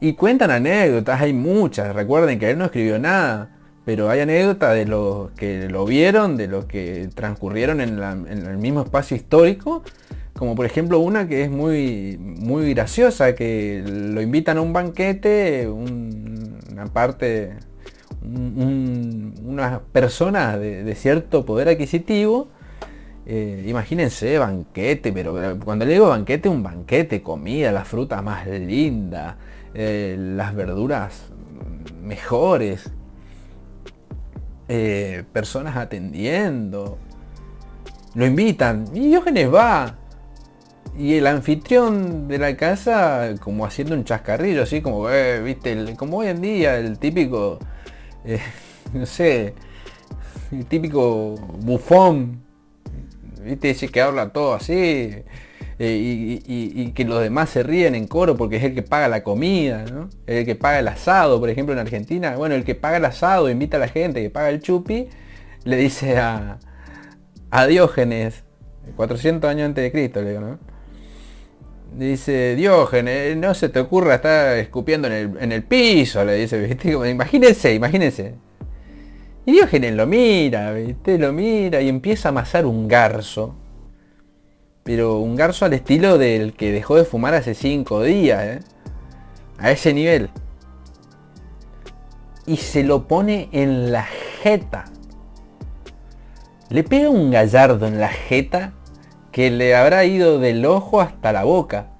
Y 0.00 0.12
cuentan 0.12 0.50
anécdotas, 0.50 1.20
hay 1.20 1.32
muchas. 1.32 1.94
Recuerden 1.94 2.38
que 2.38 2.50
él 2.50 2.58
no 2.58 2.66
escribió 2.66 2.98
nada, 2.98 3.57
pero 3.88 4.10
hay 4.10 4.20
anécdotas 4.20 4.74
de 4.74 4.84
los 4.84 5.30
que 5.30 5.66
lo 5.70 5.86
vieron, 5.86 6.36
de 6.36 6.46
los 6.46 6.66
que 6.66 7.08
transcurrieron 7.14 7.80
en 7.80 7.98
el 7.98 8.58
mismo 8.58 8.82
espacio 8.82 9.16
histórico 9.16 9.82
como 10.38 10.54
por 10.54 10.66
ejemplo 10.66 10.98
una 10.98 11.26
que 11.26 11.44
es 11.44 11.50
muy, 11.50 12.18
muy 12.20 12.74
graciosa, 12.74 13.34
que 13.34 13.82
lo 13.86 14.20
invitan 14.20 14.58
a 14.58 14.60
un 14.60 14.74
banquete, 14.74 15.70
una 15.70 16.84
parte, 16.92 17.54
una 18.22 19.80
persona 19.90 20.58
de, 20.58 20.94
cierto 20.94 21.46
poder 21.46 21.70
adquisitivo. 21.70 22.48
Eh, 23.24 23.64
imagínense, 23.66 24.36
banquete, 24.36 25.14
pero 25.14 25.58
cuando 25.64 25.86
le 25.86 25.94
digo 25.94 26.08
banquete, 26.08 26.50
un 26.50 26.62
banquete, 26.62 27.22
comida, 27.22 27.72
las 27.72 27.88
frutas 27.88 28.22
más 28.22 28.46
lindas, 28.46 29.36
eh, 29.72 30.14
las 30.18 30.54
verduras 30.54 31.30
mejores, 32.02 32.90
eh, 34.68 35.24
personas 35.32 35.76
atendiendo. 35.76 36.98
Lo 38.14 38.26
invitan 38.26 38.84
y 38.94 39.08
Diógenes 39.08 39.52
va 39.52 39.96
y 40.98 41.14
el 41.14 41.28
anfitrión 41.28 42.26
de 42.26 42.38
la 42.38 42.56
casa 42.56 43.34
como 43.40 43.64
haciendo 43.64 43.94
un 43.94 44.04
chascarrillo, 44.04 44.64
así 44.64 44.82
como, 44.82 45.08
eh, 45.10 45.40
viste, 45.40 45.94
como 45.96 46.18
hoy 46.18 46.26
en 46.26 46.40
día, 46.40 46.76
el 46.76 46.98
típico, 46.98 47.60
eh, 48.24 48.40
no 48.92 49.06
sé, 49.06 49.54
el 50.50 50.66
típico 50.66 51.36
bufón, 51.60 52.42
viste, 53.44 53.70
ese 53.70 53.88
que 53.88 54.00
habla 54.00 54.32
todo 54.32 54.54
así, 54.54 55.22
eh, 55.80 56.40
y, 56.44 56.90
que 56.90 57.04
los 57.04 57.22
demás 57.22 57.50
se 57.50 57.62
ríen 57.62 57.94
en 57.94 58.08
coro 58.08 58.36
porque 58.36 58.56
es 58.56 58.64
el 58.64 58.74
que 58.74 58.82
paga 58.82 59.06
la 59.06 59.22
comida, 59.22 59.84
¿no? 59.84 60.08
El 60.26 60.44
que 60.44 60.56
paga 60.56 60.80
el 60.80 60.88
asado, 60.88 61.38
por 61.38 61.50
ejemplo, 61.50 61.72
en 61.72 61.78
Argentina, 61.78 62.34
bueno, 62.36 62.56
el 62.56 62.64
que 62.64 62.74
paga 62.74 62.96
el 62.96 63.04
asado, 63.04 63.48
invita 63.48 63.76
a 63.76 63.80
la 63.80 63.88
gente, 63.88 64.20
que 64.20 64.30
paga 64.30 64.48
el 64.48 64.60
chupi, 64.60 65.06
le 65.64 65.76
dice 65.76 66.18
a, 66.18 66.58
Diógenes, 67.68 68.42
400 68.96 69.48
años 69.48 69.66
antes 69.66 69.84
de 69.84 69.92
Cristo, 69.92 70.22
digo, 70.22 70.40
¿no? 70.40 70.58
Dice, 71.96 72.56
Diógenes, 72.56 73.36
no 73.36 73.54
se 73.54 73.68
te 73.68 73.78
ocurra 73.78 74.16
estar 74.16 74.56
escupiendo 74.56 75.06
en 75.08 75.52
el, 75.52 75.62
piso, 75.62 76.24
le 76.24 76.34
dice, 76.34 76.60
¿viste? 76.60 76.90
Imagínense, 76.90 77.72
imagínense. 77.72 78.34
Y 79.46 79.52
Diógenes 79.52 79.94
lo 79.94 80.06
mira, 80.06 80.72
¿viste? 80.72 81.18
Lo 81.18 81.32
mira 81.32 81.80
y 81.80 81.88
empieza 81.88 82.28
a 82.28 82.30
amasar 82.30 82.66
un 82.66 82.88
garzo. 82.88 83.54
Pero 84.88 85.18
un 85.18 85.36
garzo 85.36 85.66
al 85.66 85.74
estilo 85.74 86.16
del 86.16 86.54
que 86.54 86.72
dejó 86.72 86.96
de 86.96 87.04
fumar 87.04 87.34
hace 87.34 87.52
cinco 87.52 88.02
días, 88.02 88.42
¿eh? 88.42 88.60
A 89.58 89.70
ese 89.70 89.92
nivel. 89.92 90.30
Y 92.46 92.56
se 92.56 92.82
lo 92.84 93.06
pone 93.06 93.50
en 93.52 93.92
la 93.92 94.04
jeta. 94.42 94.86
Le 96.70 96.84
pega 96.84 97.10
un 97.10 97.30
gallardo 97.30 97.86
en 97.86 98.00
la 98.00 98.08
jeta 98.08 98.72
que 99.30 99.50
le 99.50 99.76
habrá 99.76 100.06
ido 100.06 100.38
del 100.38 100.64
ojo 100.64 101.02
hasta 101.02 101.34
la 101.34 101.44
boca. 101.44 101.90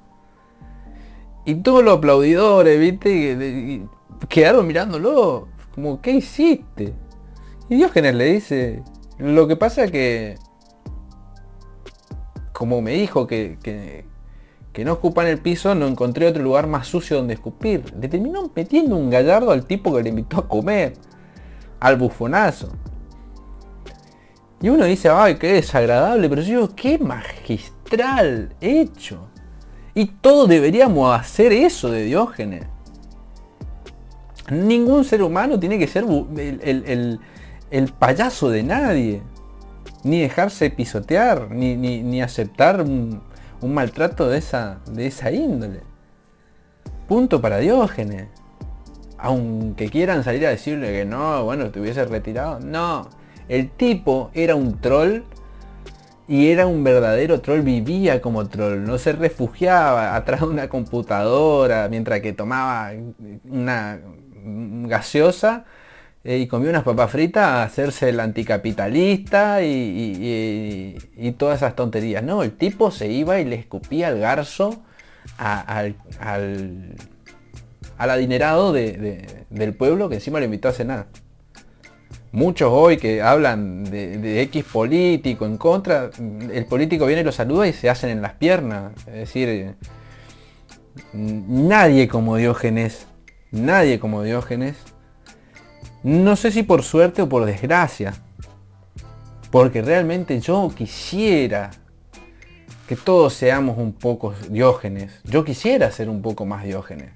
Y 1.44 1.56
todos 1.56 1.84
los 1.84 1.98
aplaudidores, 1.98 2.80
viste, 2.80 3.82
quedaron 4.30 4.66
mirándolo, 4.66 5.48
como, 5.74 6.00
¿qué 6.00 6.12
hiciste? 6.12 6.94
Y 7.68 7.76
Diógenes 7.76 8.14
le 8.14 8.24
dice, 8.32 8.82
lo 9.18 9.46
que 9.46 9.56
pasa 9.56 9.88
que, 9.88 10.38
como 12.58 12.82
me 12.82 12.90
dijo 12.90 13.28
que, 13.28 13.56
que, 13.62 14.84
no 14.84 14.94
escupan 14.94 15.28
el 15.28 15.38
piso, 15.38 15.76
no 15.76 15.86
encontré 15.86 16.26
otro 16.26 16.42
lugar 16.42 16.66
más 16.66 16.88
sucio 16.88 17.16
donde 17.16 17.34
escupir. 17.34 17.94
Le 18.00 18.08
terminó 18.08 18.50
metiendo 18.52 18.96
un 18.96 19.10
gallardo 19.10 19.52
al 19.52 19.64
tipo 19.64 19.94
que 19.94 20.02
le 20.02 20.08
invitó 20.08 20.38
a 20.38 20.48
comer. 20.48 20.94
Al 21.78 21.96
bufonazo. 21.96 22.68
Y 24.60 24.70
uno 24.70 24.86
dice, 24.86 25.08
ay, 25.08 25.36
qué 25.36 25.52
desagradable, 25.52 26.28
pero 26.28 26.42
yo, 26.42 26.74
qué 26.74 26.98
magistral 26.98 28.56
hecho. 28.60 29.28
Y 29.94 30.06
todos 30.06 30.48
deberíamos 30.48 31.16
hacer 31.16 31.52
eso 31.52 31.92
de 31.92 32.04
Diógenes. 32.04 32.64
Ningún 34.50 35.04
ser 35.04 35.22
humano 35.22 35.60
tiene 35.60 35.78
que 35.78 35.86
ser 35.86 36.04
el, 36.04 37.20
payaso 38.00 38.50
de 38.50 38.64
nadie. 38.64 39.22
Ni 40.04 40.20
dejarse 40.20 40.70
pisotear, 40.70 41.50
ni, 41.50 42.22
aceptar 42.22 42.82
un, 42.82 43.22
maltrato 43.62 44.28
de 44.28 44.38
esa, 44.38 44.78
de 44.90 45.06
esa 45.06 45.30
índole. 45.30 45.80
Punto 47.08 47.40
para 47.40 47.58
Diógenes. 47.58 48.28
Aunque 49.16 49.88
quieran 49.88 50.22
salir 50.22 50.46
a 50.46 50.50
decirle 50.50 50.92
que 50.92 51.04
no, 51.04 51.44
bueno, 51.44 51.64
estuviese 51.64 52.04
retirado. 52.04 52.60
No, 52.60 53.08
el 53.48 53.70
tipo 53.70 54.30
era 54.34 54.54
un 54.54 54.80
troll 54.80 55.22
y 56.28 56.48
era 56.50 56.66
un 56.66 56.84
verdadero 56.84 57.40
troll, 57.40 57.62
vivía 57.62 58.20
como 58.20 58.46
troll, 58.48 58.84
no 58.84 58.98
se 58.98 59.12
refugiaba 59.12 60.14
atrás 60.14 60.40
de 60.40 60.46
una 60.46 60.68
computadora 60.68 61.88
mientras 61.88 62.20
que 62.20 62.34
tomaba 62.34 62.92
una 63.44 63.98
gaseosa 64.86 65.64
eh, 66.24 66.38
y 66.38 66.46
comía 66.46 66.70
unas 66.70 66.82
papas 66.82 67.10
fritas 67.10 67.44
a 67.44 67.62
hacerse 67.62 68.08
el 68.10 68.20
anticapitalista 68.20 69.62
y, 69.62 70.96
todas 71.38 71.58
esas 71.58 71.76
tonterías. 71.76 72.22
No, 72.22 72.42
el 72.42 72.52
tipo 72.52 72.90
se 72.90 73.08
iba 73.08 73.40
y 73.40 73.44
le 73.44 73.56
escupía 73.56 74.08
el 74.08 74.18
garzo 74.18 74.82
al, 75.36 75.94
adinerado 77.96 78.72
del 78.72 79.74
pueblo 79.74 80.08
que 80.08 80.16
encima 80.16 80.38
le 80.40 80.46
invitó 80.46 80.68
a 80.68 80.72
cenar 80.72 81.06
muchos 82.32 82.70
hoy 82.72 82.96
que 82.96 83.22
hablan 83.22 83.84
de, 83.84 84.42
X 84.42 84.64
político 84.64 85.46
en 85.46 85.56
contra, 85.56 86.10
el 86.18 86.66
político 86.66 87.06
viene 87.06 87.22
y 87.22 87.24
lo 87.24 87.32
saluda 87.32 87.66
y 87.66 87.72
se 87.72 87.90
hacen 87.90 88.10
en 88.10 88.22
las 88.22 88.34
piernas. 88.34 88.92
Es 89.06 89.14
decir, 89.14 89.74
nadie 91.12 92.08
como 92.08 92.36
Diógenes, 92.36 93.06
nadie 93.50 93.98
como 93.98 94.22
Diógenes, 94.22 94.76
no 96.02 96.36
sé 96.36 96.50
si 96.50 96.62
por 96.62 96.82
suerte 96.82 97.22
o 97.22 97.28
por 97.28 97.44
desgracia, 97.44 98.14
porque 99.50 99.82
realmente 99.82 100.40
yo 100.40 100.70
quisiera 100.74 101.70
que 102.86 102.96
todos 102.96 103.34
seamos 103.34 103.78
un 103.78 103.92
poco 103.92 104.34
Diógenes. 104.48 105.20
Yo 105.24 105.44
quisiera 105.44 105.90
ser 105.90 106.08
un 106.08 106.22
poco 106.22 106.46
más 106.46 106.64
Diógenes. 106.64 107.10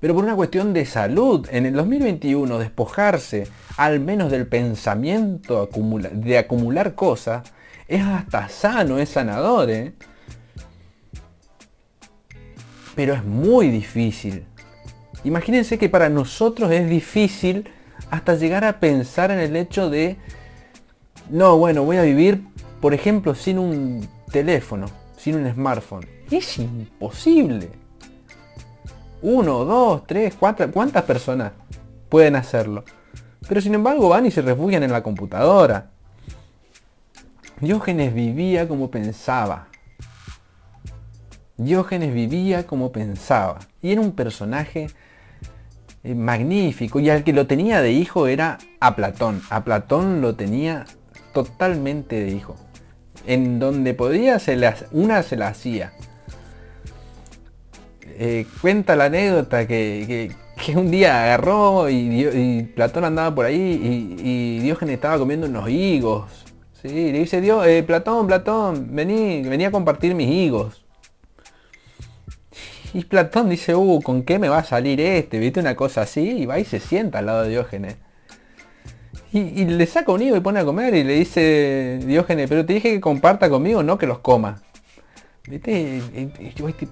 Pero 0.00 0.14
por 0.14 0.24
una 0.24 0.36
cuestión 0.36 0.72
de 0.72 0.86
salud, 0.86 1.46
en 1.50 1.66
el 1.66 1.74
2021 1.74 2.58
despojarse 2.58 3.48
al 3.76 4.00
menos 4.00 4.30
del 4.30 4.46
pensamiento 4.46 5.68
de 6.12 6.38
acumular 6.38 6.94
cosas 6.94 7.52
es 7.88 8.02
hasta 8.04 8.48
sano, 8.48 8.98
es 8.98 9.08
sanador. 9.08 9.70
¿eh? 9.70 9.92
Pero 12.94 13.14
es 13.14 13.24
muy 13.24 13.68
difícil. 13.68 14.44
Imagínense 15.24 15.78
que 15.78 15.88
para 15.88 16.08
nosotros 16.08 16.70
es 16.70 16.88
difícil 16.88 17.70
hasta 18.10 18.34
llegar 18.34 18.64
a 18.64 18.80
pensar 18.80 19.30
en 19.30 19.38
el 19.38 19.56
hecho 19.56 19.90
de, 19.90 20.16
no, 21.30 21.58
bueno, 21.58 21.82
voy 21.84 21.96
a 21.96 22.02
vivir, 22.02 22.42
por 22.80 22.94
ejemplo, 22.94 23.34
sin 23.34 23.58
un 23.58 24.08
teléfono, 24.30 24.86
sin 25.16 25.36
un 25.36 25.52
smartphone. 25.52 26.06
Es 26.30 26.58
imposible 26.58 27.70
uno, 29.22 29.64
dos, 29.64 30.06
tres, 30.06 30.34
cuatro, 30.38 30.70
¿cuántas 30.70 31.02
personas 31.02 31.52
pueden 32.08 32.36
hacerlo? 32.36 32.84
Pero 33.48 33.60
sin 33.60 33.74
embargo 33.74 34.08
van 34.08 34.26
y 34.26 34.30
se 34.30 34.42
refugian 34.42 34.82
en 34.82 34.92
la 34.92 35.02
computadora. 35.02 35.90
Diógenes 37.60 38.14
vivía 38.14 38.68
como 38.68 38.90
pensaba. 38.90 39.68
Diógenes 41.56 42.14
vivía 42.14 42.66
como 42.66 42.92
pensaba. 42.92 43.58
Y 43.82 43.90
era 43.90 44.00
un 44.00 44.12
personaje 44.12 44.88
eh, 46.04 46.14
magnífico. 46.14 47.00
Y 47.00 47.10
al 47.10 47.24
que 47.24 47.32
lo 47.32 47.46
tenía 47.46 47.82
de 47.82 47.92
hijo 47.92 48.26
era 48.26 48.58
a 48.80 48.94
Platón. 48.94 49.42
A 49.50 49.64
Platón 49.64 50.20
lo 50.20 50.34
tenía 50.34 50.86
totalmente 51.32 52.20
de 52.20 52.30
hijo. 52.30 52.56
En 53.26 53.58
donde 53.58 53.94
podía, 53.94 54.38
se 54.38 54.58
una 54.92 55.22
se 55.22 55.36
la 55.36 55.48
hacía. 55.48 55.92
Eh, 58.20 58.46
cuenta 58.60 58.96
la 58.96 59.04
anécdota 59.04 59.66
que, 59.66 60.32
un 60.74 60.90
día 60.90 61.22
agarró 61.22 61.88
y, 61.88 62.62
Platón 62.74 63.04
andaba 63.04 63.34
por 63.34 63.46
ahí 63.46 64.16
y, 64.20 64.58
Diógenes 64.60 64.94
estaba 64.94 65.18
comiendo 65.18 65.46
unos 65.46 65.68
higos. 65.68 66.46
¿sí? 66.82 67.12
le 67.12 67.20
dice 67.20 67.40
Dios, 67.40 67.66
eh, 67.66 67.82
Platón, 67.84 68.26
Platón, 68.26 68.88
vení, 68.90 69.42
vení 69.42 69.64
a 69.64 69.70
compartir 69.70 70.14
mis 70.14 70.28
higos. 70.28 70.87
Y 72.94 73.04
Platón 73.04 73.50
dice, 73.50 73.74
uh, 73.74 74.00
¿con 74.02 74.22
qué 74.22 74.38
me 74.38 74.48
va 74.48 74.58
a 74.58 74.64
salir 74.64 75.00
este? 75.00 75.38
¿Viste 75.38 75.60
una 75.60 75.76
cosa 75.76 76.02
así? 76.02 76.42
Y 76.42 76.46
va 76.46 76.58
y 76.58 76.64
se 76.64 76.80
sienta 76.80 77.18
al 77.18 77.26
lado 77.26 77.42
de 77.42 77.50
Diógenes. 77.50 77.96
Y, 79.30 79.66
le 79.66 79.86
saca 79.86 80.10
un 80.10 80.22
higo 80.22 80.36
y 80.36 80.40
pone 80.40 80.60
a 80.60 80.64
comer 80.64 80.94
y 80.94 81.04
le 81.04 81.14
dice 81.14 82.00
Diógenes, 82.02 82.48
pero 82.48 82.64
te 82.64 82.72
dije 82.72 82.92
que 82.92 83.00
comparta 83.00 83.50
conmigo, 83.50 83.82
no 83.82 83.98
que 83.98 84.06
los 84.06 84.20
coma. 84.20 84.62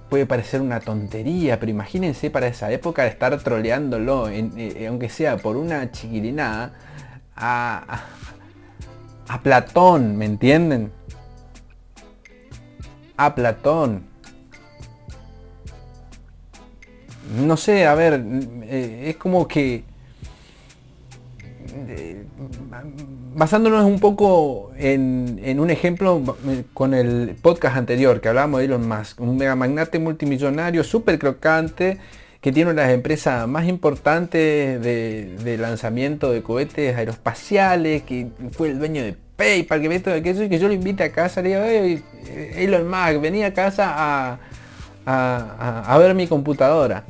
Puede 0.09 0.25
parecer 0.25 0.61
una 0.61 0.79
tontería, 0.79 1.59
pero 1.59 1.71
imagínense 1.71 2.29
para 2.29 2.47
esa 2.47 2.71
época 2.71 3.07
estar 3.07 3.37
troleándolo, 3.39 4.29
eh, 4.29 4.85
aunque 4.87 5.09
sea 5.09 5.37
por 5.37 5.57
una 5.57 5.91
chiquilinada, 5.91 6.73
a, 7.35 8.03
Platón, 9.43 10.17
¿me 10.17 10.25
entienden? 10.25 10.91
A 13.15 13.35
Platón. 13.35 14.16
No 17.37 17.57
sé, 17.57 17.85
a 17.85 17.95
ver, 17.95 18.21
eh, 18.63 19.05
es 19.09 19.17
como 19.17 19.47
que 19.47 19.83
basándonos 23.35 23.85
un 23.85 23.99
poco 23.99 24.71
en, 24.77 25.59
un 25.59 25.69
ejemplo 25.69 26.37
con 26.73 26.93
el 26.93 27.35
podcast 27.41 27.77
anterior 27.77 28.19
que 28.19 28.29
hablábamos 28.29 28.59
de 28.59 28.65
Elon 28.65 28.87
Musk, 28.87 29.21
un 29.21 29.37
mega 29.37 29.55
magnate 29.55 29.99
multimillonario 29.99 30.83
súper 30.83 31.19
crocante 31.19 31.99
que 32.41 32.51
tiene 32.51 32.71
una 32.71 32.81
de 32.81 32.87
las 32.87 32.95
empresas 32.95 33.47
más 33.47 33.67
importantes 33.67 34.81
de, 34.81 35.57
lanzamiento 35.59 36.31
de 36.31 36.41
cohetes 36.43 36.95
aeroespaciales, 36.95 38.03
que 38.03 38.27
fue 38.51 38.69
el 38.69 38.79
dueño 38.79 39.03
de 39.03 39.15
PayPal, 39.35 39.81
que, 39.81 39.95
esto, 39.95 40.11
que, 40.23 40.29
eso, 40.29 40.47
que 40.47 40.59
yo 40.59 40.67
lo 40.67 40.73
invite 40.73 41.03
a 41.03 41.11
casa, 41.11 41.41
le 41.41 41.49
digo, 41.49 41.61
Elon 42.55 42.87
Musk, 42.87 43.21
venía 43.21 43.47
a 43.47 43.53
casa 43.53 44.39
a, 45.05 45.97
ver 45.97 46.15
mi 46.15 46.27
computadora. 46.27 47.03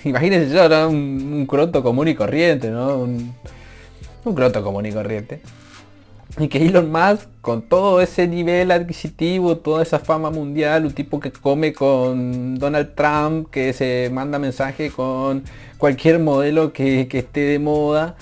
Imagínense 0.04 0.54
yo, 0.54 0.64
era 0.64 0.86
un, 0.86 1.46
croto 1.46 1.82
común 1.82 2.08
y 2.08 2.14
corriente, 2.14 2.70
¿no? 2.70 2.98
un 2.98 4.34
croto 4.34 4.62
común 4.62 4.86
y 4.86 4.92
corriente. 4.92 5.40
Y 6.38 6.48
que 6.48 6.66
Elon 6.66 6.92
Musk, 6.92 7.28
con 7.40 7.62
todo 7.62 8.02
ese 8.02 8.28
nivel 8.28 8.70
adquisitivo, 8.70 9.56
toda 9.56 9.82
esa 9.82 9.98
fama 9.98 10.30
mundial, 10.30 10.84
un 10.84 10.92
tipo 10.92 11.18
que 11.18 11.32
come 11.32 11.72
con 11.72 12.58
Donald 12.58 12.94
Trump, 12.94 13.48
que 13.50 13.72
se 13.72 14.10
manda 14.12 14.38
mensaje 14.38 14.90
con 14.90 15.44
cualquier 15.78 16.18
modelo 16.18 16.74
que, 16.74 17.08
esté 17.10 17.40
de 17.40 17.58
moda, 17.58 18.16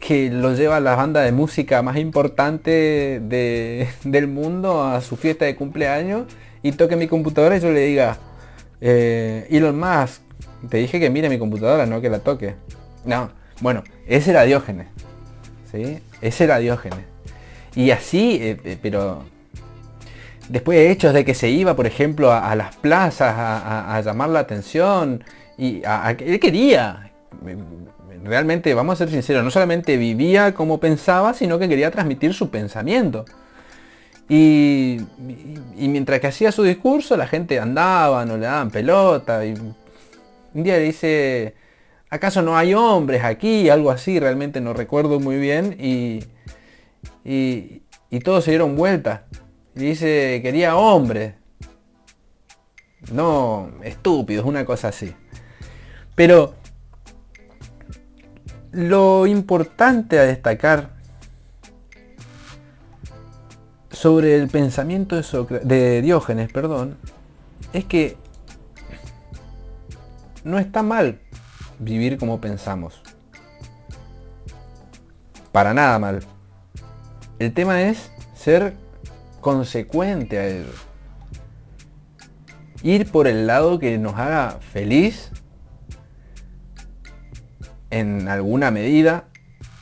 que 0.00 0.30
lo 0.30 0.54
lleva 0.54 0.76
a 0.76 0.80
la 0.80 0.96
banda 0.96 1.20
de 1.20 1.32
música 1.32 1.82
más 1.82 1.98
importante 1.98 3.20
del 3.20 4.28
mundo 4.28 4.82
a 4.82 5.02
su 5.02 5.16
fiesta 5.16 5.44
de 5.44 5.54
cumpleaños 5.54 6.32
y 6.62 6.72
toque 6.72 6.96
mi 6.96 7.08
computadora 7.08 7.58
y 7.58 7.60
yo 7.60 7.70
le 7.70 7.80
diga, 7.80 8.16
eh, 8.80 9.46
Elon 9.50 9.78
Musk, 9.78 10.22
te 10.68 10.78
dije 10.78 11.00
que 11.00 11.10
mire 11.10 11.28
mi 11.28 11.38
computadora, 11.38 11.86
no 11.86 12.00
que 12.00 12.10
la 12.10 12.18
toque. 12.18 12.54
No, 13.04 13.30
bueno, 13.60 13.82
ese 14.06 14.30
era 14.30 14.42
Diógenes. 14.42 14.88
Ese 16.20 16.44
era 16.44 16.58
Diógenes. 16.58 17.00
Y 17.74 17.90
así, 17.92 18.38
eh, 18.40 18.60
eh, 18.64 18.78
pero 18.80 19.24
después 20.48 20.78
de 20.78 20.90
hechos 20.90 21.14
de 21.14 21.24
que 21.24 21.34
se 21.34 21.48
iba, 21.48 21.76
por 21.76 21.86
ejemplo, 21.86 22.32
a, 22.32 22.54
las 22.56 22.76
plazas 22.76 23.34
a, 23.36 24.00
llamar 24.04 24.30
la 24.30 24.40
atención, 24.40 25.22
y 25.56 25.82
él 26.18 26.40
quería, 26.40 27.12
realmente, 28.24 28.74
vamos 28.74 28.94
a 28.94 28.96
ser 29.04 29.10
sinceros, 29.10 29.44
no 29.44 29.50
solamente 29.50 29.96
vivía 29.96 30.52
como 30.54 30.80
pensaba, 30.80 31.34
sino 31.34 31.58
que 31.58 31.68
quería 31.68 31.90
transmitir 31.90 32.34
su 32.34 32.50
pensamiento. 32.50 33.24
Y, 34.28 35.00
mientras 35.76 36.20
que 36.20 36.28
hacía 36.28 36.52
su 36.52 36.62
discurso, 36.62 37.16
la 37.16 37.26
gente 37.26 37.58
andaba, 37.58 38.24
no 38.24 38.36
le 38.36 38.46
daban 38.46 38.70
pelota. 38.70 39.44
Y 39.44 39.54
un 40.54 40.62
día 40.62 40.78
dice, 40.78 41.54
¿acaso 42.08 42.42
no 42.42 42.56
hay 42.56 42.74
hombres 42.74 43.24
aquí? 43.24 43.68
Algo 43.68 43.90
así, 43.90 44.18
realmente 44.18 44.60
no 44.60 44.72
recuerdo 44.72 45.20
muy 45.20 45.38
bien. 45.38 45.76
Y, 45.78 46.24
y, 47.24 47.82
todos 48.20 48.44
se 48.44 48.50
dieron 48.50 48.76
vuelta. 48.76 49.26
Y 49.76 49.80
dice, 49.80 50.40
quería 50.42 50.76
hombres. 50.76 51.34
no 53.12 53.70
estúpidos, 53.82 54.44
una 54.44 54.64
cosa 54.64 54.88
así. 54.88 55.14
Pero 56.14 56.54
lo 58.72 59.26
importante 59.26 60.18
a 60.18 60.24
destacar 60.24 60.90
sobre 63.90 64.36
el 64.36 64.48
pensamiento 64.48 65.16
de, 65.16 65.60
de 65.60 66.02
Diógenes, 66.02 66.52
perdón, 66.52 66.96
es 67.72 67.84
que 67.84 68.16
no 70.44 70.58
está 70.58 70.82
mal 70.82 71.20
vivir 71.78 72.18
como 72.18 72.40
pensamos. 72.40 73.02
Para 75.52 75.74
nada 75.74 75.98
mal. 75.98 76.20
El 77.38 77.52
tema 77.52 77.82
es 77.82 78.10
ser 78.34 78.74
consecuente 79.40 80.38
a 80.38 80.46
ello. 80.46 80.72
Ir 82.82 83.10
por 83.10 83.26
el 83.26 83.46
lado 83.46 83.78
que 83.78 83.98
nos 83.98 84.14
haga 84.14 84.58
feliz 84.60 85.32
en 87.90 88.28
alguna 88.28 88.70
medida 88.70 89.24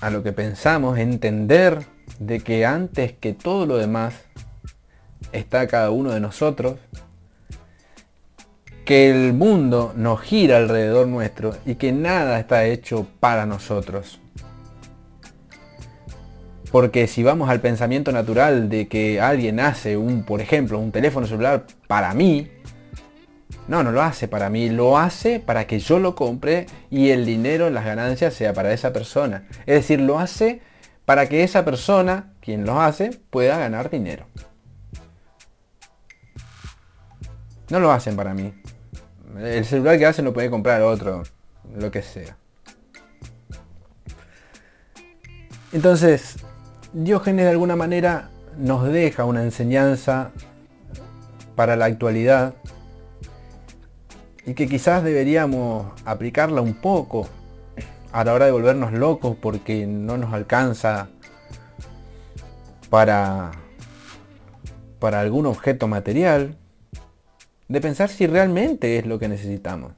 a 0.00 0.10
lo 0.10 0.22
que 0.22 0.32
pensamos, 0.32 0.98
entender 0.98 1.84
de 2.18 2.40
que 2.40 2.64
antes 2.64 3.12
que 3.12 3.32
todo 3.32 3.66
lo 3.66 3.76
demás 3.76 4.14
está 5.32 5.66
cada 5.66 5.90
uno 5.90 6.10
de 6.10 6.20
nosotros, 6.20 6.78
que 8.88 9.10
el 9.10 9.34
mundo 9.34 9.92
nos 9.94 10.22
gira 10.22 10.56
alrededor 10.56 11.06
nuestro 11.08 11.54
y 11.66 11.74
que 11.74 11.92
nada 11.92 12.40
está 12.40 12.64
hecho 12.64 13.06
para 13.20 13.44
nosotros. 13.44 14.18
Porque 16.72 17.06
si 17.06 17.22
vamos 17.22 17.50
al 17.50 17.60
pensamiento 17.60 18.12
natural 18.12 18.70
de 18.70 18.88
que 18.88 19.20
alguien 19.20 19.60
hace 19.60 19.98
un, 19.98 20.22
por 20.22 20.40
ejemplo, 20.40 20.78
un 20.78 20.90
teléfono 20.90 21.26
celular 21.26 21.66
para 21.86 22.14
mí, 22.14 22.50
no, 23.66 23.82
no 23.82 23.92
lo 23.92 24.00
hace 24.00 24.26
para 24.26 24.48
mí, 24.48 24.70
lo 24.70 24.96
hace 24.96 25.38
para 25.38 25.66
que 25.66 25.80
yo 25.80 25.98
lo 25.98 26.14
compre 26.14 26.64
y 26.90 27.10
el 27.10 27.26
dinero, 27.26 27.68
las 27.68 27.84
ganancias 27.84 28.32
sea 28.32 28.54
para 28.54 28.72
esa 28.72 28.94
persona. 28.94 29.46
Es 29.66 29.74
decir, 29.74 30.00
lo 30.00 30.18
hace 30.18 30.62
para 31.04 31.28
que 31.28 31.42
esa 31.42 31.62
persona, 31.62 32.32
quien 32.40 32.64
lo 32.64 32.80
hace, 32.80 33.10
pueda 33.28 33.58
ganar 33.58 33.90
dinero. 33.90 34.24
No 37.68 37.80
lo 37.80 37.92
hacen 37.92 38.16
para 38.16 38.32
mí. 38.32 38.54
El 39.36 39.64
celular 39.64 39.98
que 39.98 40.06
hacen 40.06 40.24
lo 40.24 40.32
puede 40.32 40.50
comprar 40.50 40.82
otro, 40.82 41.22
lo 41.76 41.90
que 41.90 42.02
sea. 42.02 42.36
Entonces, 45.72 46.36
Diógenes 46.94 47.44
de 47.44 47.50
alguna 47.50 47.76
manera 47.76 48.30
nos 48.56 48.88
deja 48.88 49.24
una 49.24 49.42
enseñanza 49.42 50.30
para 51.54 51.76
la 51.76 51.84
actualidad 51.84 52.54
y 54.46 54.54
que 54.54 54.66
quizás 54.66 55.04
deberíamos 55.04 55.86
aplicarla 56.06 56.62
un 56.62 56.72
poco 56.72 57.28
a 58.10 58.24
la 58.24 58.32
hora 58.32 58.46
de 58.46 58.52
volvernos 58.52 58.92
locos 58.92 59.36
porque 59.40 59.86
no 59.86 60.16
nos 60.16 60.32
alcanza 60.32 61.08
para, 62.88 63.52
para 64.98 65.20
algún 65.20 65.44
objeto 65.44 65.86
material, 65.88 66.56
de 67.68 67.80
pensar 67.80 68.08
si 68.08 68.26
realmente 68.26 68.98
es 68.98 69.06
lo 69.06 69.18
que 69.18 69.28
necesitamos. 69.28 69.92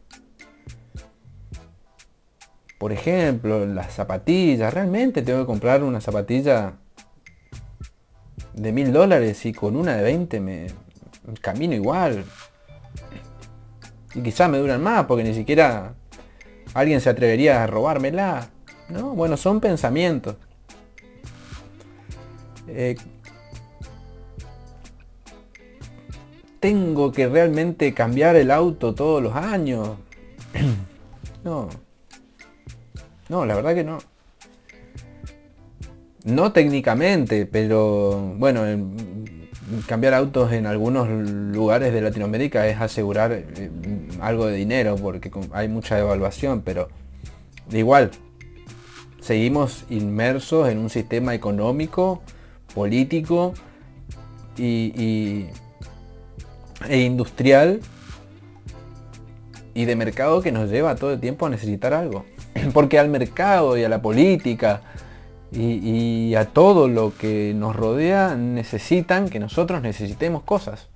Por 2.78 2.92
ejemplo, 2.92 3.66
las 3.66 3.92
zapatillas. 3.92 4.72
¿Realmente 4.72 5.22
tengo 5.22 5.40
que 5.40 5.46
comprar 5.46 5.83
una 5.83 6.00
zapatilla 6.00 6.74
de 8.54 8.72
mil 8.72 8.92
dólares 8.92 9.44
y 9.46 9.52
con 9.52 9.76
una 9.76 9.96
de 9.96 10.02
20 10.02 10.40
me 10.40 10.66
camino 11.40 11.74
igual? 11.74 12.24
Y 14.14 14.22
quizás 14.22 14.50
me 14.50 14.59
duran 14.59 14.83
más 14.83 15.04
porque 15.04 15.22
ni 15.22 15.35
siquiera 15.35 15.94
alguien 16.74 17.00
se 17.00 17.11
atrevería 17.11 17.62
a 17.62 17.66
robármela. 17.66 18.48
¿No? 18.88 19.14
Bueno, 19.14 19.37
son 19.37 19.61
pensamientos. 19.61 20.37
Eh, 22.66 22.96
tengo 26.61 27.11
que 27.11 27.29
realmente 27.29 27.92
cambiar 27.94 28.37
el 28.37 28.51
auto 28.51 28.94
todos 28.94 29.23
los 29.23 29.35
años. 29.35 29.96
no. 31.44 31.68
No, 33.29 33.46
la 33.46 33.55
verdad 33.55 33.75
que 33.75 33.85
no. 33.85 33.99
No 36.25 36.53
técnicamente, 36.53 37.46
pero 37.46 38.35
bueno, 38.37 38.62
cambiar 39.87 40.14
autos 40.14 40.53
en 40.53 40.66
algunos 40.66 41.09
lugares 41.09 41.92
de 41.92 42.01
Latinoamérica 42.03 42.66
es 42.66 42.81
asegurar 42.81 43.33
eh, 43.33 43.70
algo 44.20 44.46
de 44.46 44.57
dinero 44.57 44.96
porque 44.96 45.31
hay 45.53 45.68
mucha 45.68 45.99
evaluación, 45.99 46.62
pero 46.62 46.88
igual, 47.70 48.11
seguimos 49.20 49.85
inmersos 49.88 50.68
en 50.68 50.79
un 50.79 50.90
sistema 50.90 51.35
económico, 51.35 52.23
político 52.75 53.55
y, 54.59 55.46
e 56.88 57.00
industrial 57.00 57.80
y 59.74 59.84
de 59.84 59.96
mercado 59.96 60.42
que 60.42 60.52
nos 60.52 60.70
lleva 60.70 60.96
todo 60.96 61.12
el 61.12 61.20
tiempo 61.20 61.46
a 61.46 61.50
necesitar 61.50 61.94
algo. 61.94 62.24
Porque 62.74 62.98
al 62.98 63.08
mercado 63.08 63.76
y 63.78 63.84
a 63.84 63.88
la 63.88 64.02
política 64.02 64.82
y, 65.52 66.34
a 66.34 66.44
todo 66.46 66.88
lo 66.88 67.12
que 67.16 67.52
nos 67.56 67.74
rodea 67.74 68.36
necesitan 68.36 69.28
que 69.28 69.40
nosotros 69.40 69.82
necesitemos 69.82 70.42
cosas. 70.42 70.88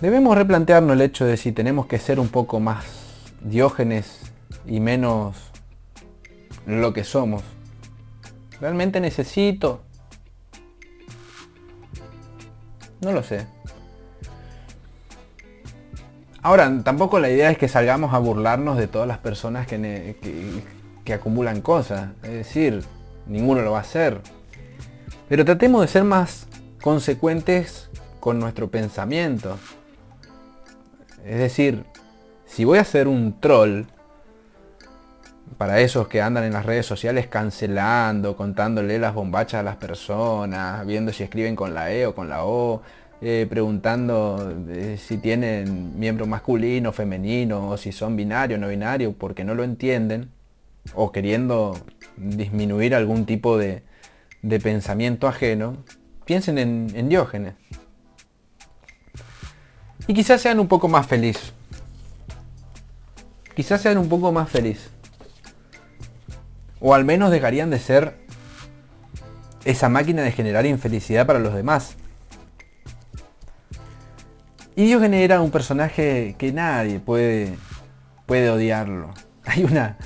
Debemos 0.00 0.36
replantearnos 0.36 0.94
el 0.94 1.00
hecho 1.00 1.24
de 1.24 1.36
si 1.36 1.52
tenemos 1.52 1.86
que 1.86 1.98
ser 1.98 2.20
un 2.20 2.28
poco 2.28 2.60
más 2.60 2.84
diógenes 3.40 4.20
y 4.66 4.80
menos 4.80 5.36
lo 6.66 6.92
que 6.92 7.04
somos. 7.04 7.42
¿Realmente 8.60 9.00
necesito? 9.00 9.82
No 13.00 13.12
lo 13.12 13.22
sé. 13.22 13.46
Ahora, 16.42 16.70
tampoco 16.84 17.20
la 17.20 17.30
idea 17.30 17.50
es 17.50 17.56
que 17.56 17.68
salgamos 17.68 18.12
a 18.12 18.18
burlarnos 18.18 18.76
de 18.76 18.86
todas 18.86 19.08
las 19.08 19.16
personas 19.16 19.66
que, 19.66 20.16
que, 21.02 21.14
acumulan 21.14 21.62
cosas. 21.62 22.10
Es 22.22 22.32
decir, 22.32 22.84
ninguno 23.26 23.62
lo 23.62 23.72
va 23.72 23.78
a 23.78 23.80
hacer. 23.80 24.20
Pero 25.26 25.46
tratemos 25.46 25.80
de 25.80 25.88
ser 25.88 26.04
más 26.04 26.46
consecuentes 26.82 27.88
con 28.20 28.38
nuestro 28.38 28.70
pensamiento. 28.70 29.56
Es 31.24 31.38
decir, 31.38 31.86
si 32.44 32.64
voy 32.64 32.76
a 32.76 32.84
ser 32.84 33.08
un 33.08 33.40
troll, 33.40 33.84
para 35.58 35.80
esos 35.80 36.08
que 36.08 36.20
andan 36.20 36.44
en 36.44 36.52
las 36.52 36.66
redes 36.66 36.86
sociales 36.86 37.26
cancelando, 37.28 38.36
contándole 38.36 38.98
las 38.98 39.14
bombachas 39.14 39.60
a 39.60 39.62
las 39.62 39.76
personas, 39.76 40.86
viendo 40.86 41.12
si 41.12 41.22
escriben 41.22 41.54
con 41.56 41.74
la 41.74 41.92
E 41.92 42.06
o 42.06 42.14
con 42.14 42.28
la 42.28 42.44
O, 42.44 42.82
eh, 43.20 43.46
preguntando 43.48 44.52
eh, 44.68 44.98
si 44.98 45.18
tienen 45.18 45.98
miembro 45.98 46.26
masculino, 46.26 46.92
femenino, 46.92 47.70
o 47.70 47.76
si 47.76 47.92
son 47.92 48.16
binarios, 48.16 48.60
no 48.60 48.68
binarios, 48.68 49.14
porque 49.16 49.44
no 49.44 49.54
lo 49.54 49.64
entienden, 49.64 50.30
o 50.94 51.12
queriendo 51.12 51.78
disminuir 52.16 52.94
algún 52.94 53.24
tipo 53.24 53.56
de, 53.56 53.82
pensamiento 54.62 55.26
ajeno, 55.26 55.78
piensen 56.26 56.58
en, 56.58 56.88
en 56.94 57.08
Diógenes. 57.08 57.54
Y 60.06 60.12
quizás 60.12 60.42
sean 60.42 60.60
un 60.60 60.68
poco 60.68 60.88
más 60.88 61.06
feliz. 61.06 61.54
Quizás 63.56 63.80
sean 63.80 63.96
un 63.96 64.08
poco 64.08 64.32
más 64.32 64.50
feliz. 64.50 64.90
O 66.86 66.92
al 66.92 67.06
menos 67.06 67.30
dejarían 67.30 67.70
de 67.70 67.78
ser 67.78 68.18
esa 69.64 69.88
máquina 69.88 70.20
de 70.20 70.32
generar 70.32 70.66
infelicidad 70.66 71.26
para 71.26 71.38
los 71.38 71.54
demás. 71.54 71.96
Y 74.76 74.84
Diógenes 74.84 75.22
era 75.22 75.40
un 75.40 75.50
personaje 75.50 76.34
que 76.36 76.52
nadie 76.52 77.00
puede, 77.00 77.54
puede 78.26 78.50
odiarlo. 78.50 79.14
Hay 79.46 79.64
una, 79.64 79.96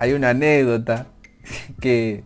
hay 0.00 0.12
una 0.12 0.30
anécdota 0.30 1.06
que 1.80 2.24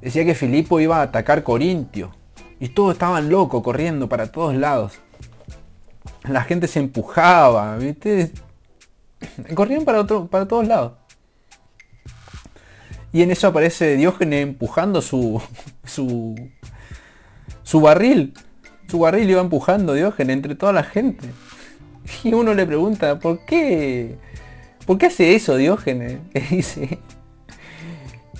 decía 0.00 0.24
que 0.24 0.36
Filipo 0.36 0.78
iba 0.78 0.98
a 0.98 1.02
atacar 1.02 1.42
Corintio 1.42 2.12
y 2.60 2.68
todos 2.68 2.92
estaban 2.92 3.30
locos 3.30 3.64
corriendo 3.64 4.08
para 4.08 4.30
todos 4.30 4.54
lados. 4.54 4.92
La 6.22 6.42
gente 6.42 6.68
se 6.68 6.78
empujaba, 6.78 7.76
¿viste? 7.78 8.30
Para, 9.84 10.00
otro, 10.00 10.28
para 10.28 10.46
todos 10.46 10.68
lados. 10.68 10.97
Y 13.18 13.22
en 13.22 13.32
eso 13.32 13.48
aparece 13.48 13.96
Diógenes 13.96 14.44
empujando 14.44 15.02
su, 15.02 15.42
su, 15.84 16.36
su 17.64 17.80
barril 17.80 18.32
su 18.88 19.00
barril 19.00 19.28
iba 19.28 19.40
empujando 19.40 19.92
Diógenes 19.92 20.34
entre 20.36 20.54
toda 20.54 20.72
la 20.72 20.84
gente. 20.84 21.28
Y 22.24 22.32
uno 22.32 22.54
le 22.54 22.64
pregunta, 22.64 23.18
¿por 23.18 23.44
qué? 23.44 24.16
¿Por 24.86 24.96
qué 24.96 25.06
hace 25.06 25.34
eso 25.34 25.56
Diógenes? 25.56 26.18
Y 26.34 26.40
dice. 26.56 26.98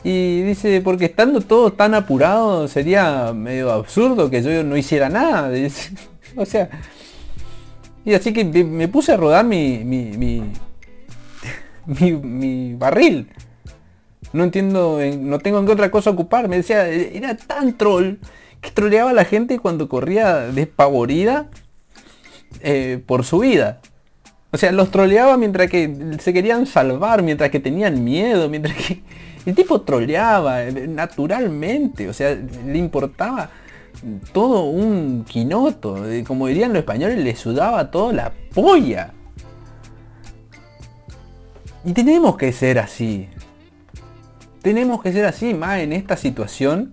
Y 0.05 0.43
dice, 0.43 0.81
porque 0.81 1.07
estando 1.07 1.41
todo 1.41 1.72
tan 1.72 1.93
apurado 1.95 2.68
sería 2.68 3.33
medio 3.35 3.72
absurdo 3.72 4.31
que 4.31 4.43
yo 4.43 4.62
no 4.62 4.76
hiciera 4.76 5.09
nada. 5.09 5.51
o 6.37 6.47
sea, 6.47 6.70
y 8.05 8.14
así 8.14 8.33
que 8.33 8.45
me 8.45 8.87
puse 8.87 9.12
a 9.12 9.16
rodar 9.16 9.45
mi, 9.45 9.83
mi, 9.85 10.16
mi, 10.16 12.12
mi, 12.12 12.74
barril. 12.74 13.29
No 14.33 14.45
entiendo, 14.45 14.99
no 15.18 15.39
tengo 15.39 15.59
en 15.59 15.66
qué 15.66 15.72
otra 15.72 15.91
cosa 15.91 16.11
ocupar. 16.11 16.49
Me 16.49 16.57
decía, 16.57 16.87
era 16.89 17.37
tan 17.37 17.76
troll 17.76 18.16
que 18.61 18.70
troleaba 18.70 19.11
a 19.11 19.14
la 19.14 19.24
gente 19.24 19.59
cuando 19.59 19.89
corría 19.89 20.39
despavorida 20.53 21.49
eh, 22.61 23.03
por 23.07 23.24
su 23.24 23.41
vida. 23.41 23.81
O 24.51 24.57
sea, 24.57 24.72
los 24.72 24.91
troleaba 24.91 25.37
mientras 25.37 25.70
que 25.70 26.16
se 26.20 26.33
querían 26.33 26.66
salvar, 26.66 27.22
mientras 27.22 27.51
que 27.51 27.61
tenían 27.61 28.03
miedo, 28.05 28.49
mientras 28.49 28.76
que... 28.76 29.03
El 29.47 29.55
tipo 29.55 29.81
troleaba 29.81 30.64
eh, 30.64 30.87
naturalmente, 30.89 32.07
o 32.09 32.12
sea, 32.12 32.35
le 32.35 32.76
importaba 32.76 33.49
todo 34.33 34.64
un 34.64 35.24
quinoto. 35.24 36.05
Como 36.26 36.49
dirían 36.49 36.72
los 36.72 36.81
españoles, 36.81 37.18
le 37.18 37.35
sudaba 37.35 37.91
toda 37.91 38.12
la 38.12 38.33
polla. 38.53 39.12
Y 41.85 41.93
tenemos 41.93 42.37
que 42.37 42.53
ser 42.53 42.79
así. 42.79 43.29
Tenemos 44.68 45.02
que 45.02 45.14
ser 45.14 45.24
así, 45.24 45.54
más 45.54 45.80
en 45.80 45.94
esta 45.94 46.14
situación. 46.14 46.92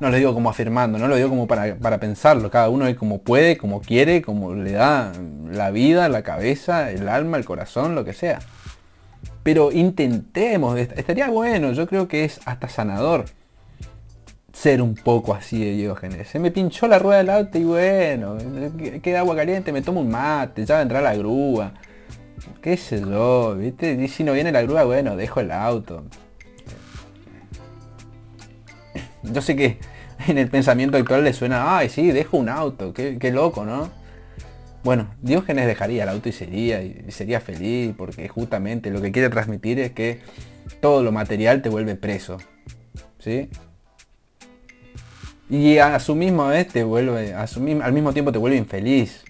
No 0.00 0.10
lo 0.10 0.16
digo 0.16 0.34
como 0.34 0.50
afirmando, 0.50 0.98
no 0.98 1.06
lo 1.06 1.14
digo 1.14 1.28
como 1.28 1.46
para, 1.46 1.76
para 1.76 2.00
pensarlo. 2.00 2.50
Cada 2.50 2.68
uno 2.68 2.88
es 2.88 2.96
como 2.96 3.20
puede, 3.20 3.56
como 3.56 3.80
quiere, 3.80 4.22
como 4.22 4.52
le 4.52 4.72
da 4.72 5.12
la 5.48 5.70
vida, 5.70 6.08
la 6.08 6.22
cabeza, 6.22 6.90
el 6.90 7.08
alma, 7.08 7.36
el 7.36 7.44
corazón, 7.44 7.94
lo 7.94 8.04
que 8.04 8.12
sea. 8.12 8.40
Pero 9.44 9.70
intentemos, 9.70 10.76
estaría 10.76 11.30
bueno, 11.30 11.70
yo 11.70 11.86
creo 11.86 12.08
que 12.08 12.24
es 12.24 12.40
hasta 12.44 12.68
sanador 12.68 13.26
ser 14.52 14.82
un 14.82 14.96
poco 14.96 15.32
así 15.32 15.64
de 15.64 15.76
Diógenes. 15.76 16.26
Se 16.26 16.40
me 16.40 16.50
pinchó 16.50 16.88
la 16.88 16.98
rueda 16.98 17.18
del 17.18 17.30
auto 17.30 17.56
y 17.56 17.62
bueno, 17.62 18.36
queda 19.00 19.20
agua 19.20 19.36
caliente, 19.36 19.70
me 19.70 19.80
tomo 19.80 20.00
un 20.00 20.10
mate, 20.10 20.66
ya 20.66 20.78
vendrá 20.78 21.00
la 21.00 21.14
grúa. 21.14 21.72
Qué 22.60 22.76
sé 22.76 23.00
yo, 23.00 23.56
¿viste? 23.56 23.92
Y 23.92 24.08
si 24.08 24.24
no 24.24 24.32
viene 24.32 24.52
la 24.52 24.62
grúa, 24.62 24.84
bueno, 24.84 25.16
dejo 25.16 25.40
el 25.40 25.50
auto. 25.50 26.04
Yo 29.22 29.40
sé 29.40 29.56
que 29.56 29.78
en 30.28 30.38
el 30.38 30.48
pensamiento 30.48 30.96
actual 30.96 31.24
le 31.24 31.32
suena, 31.32 31.76
ay 31.76 31.88
sí, 31.88 32.10
dejo 32.10 32.36
un 32.36 32.48
auto, 32.48 32.92
qué, 32.92 33.30
loco, 33.32 33.64
¿no? 33.64 33.90
Bueno, 34.84 35.08
Diógenes 35.20 35.66
dejaría 35.66 36.04
el 36.04 36.08
auto 36.08 36.28
y 36.28 36.32
sería, 36.32 36.82
y 36.82 37.06
sería 37.08 37.40
feliz, 37.40 37.92
porque 37.96 38.28
justamente 38.28 38.90
lo 38.90 39.02
que 39.02 39.10
quiere 39.10 39.28
transmitir 39.30 39.80
es 39.80 39.90
que 39.92 40.20
todo 40.80 41.02
lo 41.02 41.10
material 41.10 41.60
te 41.60 41.68
vuelve 41.68 41.96
preso. 41.96 42.38
¿Sí? 43.18 43.48
Y 45.48 45.78
a 45.78 45.98
su 45.98 46.14
misma 46.14 46.48
vez 46.48 46.68
te 46.68 46.84
vuelve, 46.84 47.34
a 47.34 47.46
su, 47.46 47.60
al 47.82 47.92
mismo 47.92 48.12
tiempo 48.12 48.32
te 48.32 48.38
vuelve 48.38 48.56
infeliz. 48.56 49.24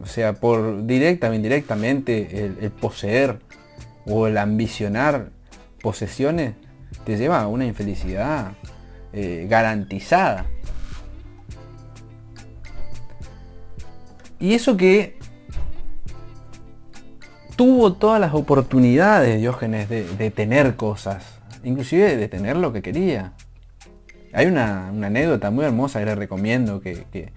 O 0.00 0.06
sea, 0.06 0.34
por 0.34 0.86
directa 0.86 1.30
o 1.30 1.34
indirectamente 1.34 2.44
el, 2.60 2.70
poseer 2.70 3.38
o 4.06 4.26
el 4.26 4.36
ambicionar 4.38 5.30
posesiones 5.80 6.54
te 7.04 7.16
lleva 7.16 7.40
a 7.40 7.46
una 7.46 7.64
infelicidad 7.64 8.52
eh, 9.12 9.46
garantizada. 9.48 10.46
Y 14.38 14.52
eso 14.54 14.76
que 14.76 15.18
tuvo 17.56 17.94
todas 17.94 18.20
las 18.20 18.34
oportunidades, 18.34 19.40
Diógenes, 19.40 19.88
de 19.88 20.30
tener 20.30 20.76
cosas 20.76 21.36
inclusive 21.66 22.16
de 22.16 22.28
tener 22.28 22.56
lo 22.56 22.72
que 22.72 22.80
quería. 22.80 23.32
Hay 24.32 24.46
una, 24.46 24.88
anécdota 24.88 25.50
muy 25.50 25.64
hermosa 25.64 25.98
que 25.98 26.06
les 26.06 26.16
recomiendo 26.16 26.80
que, 26.80 27.32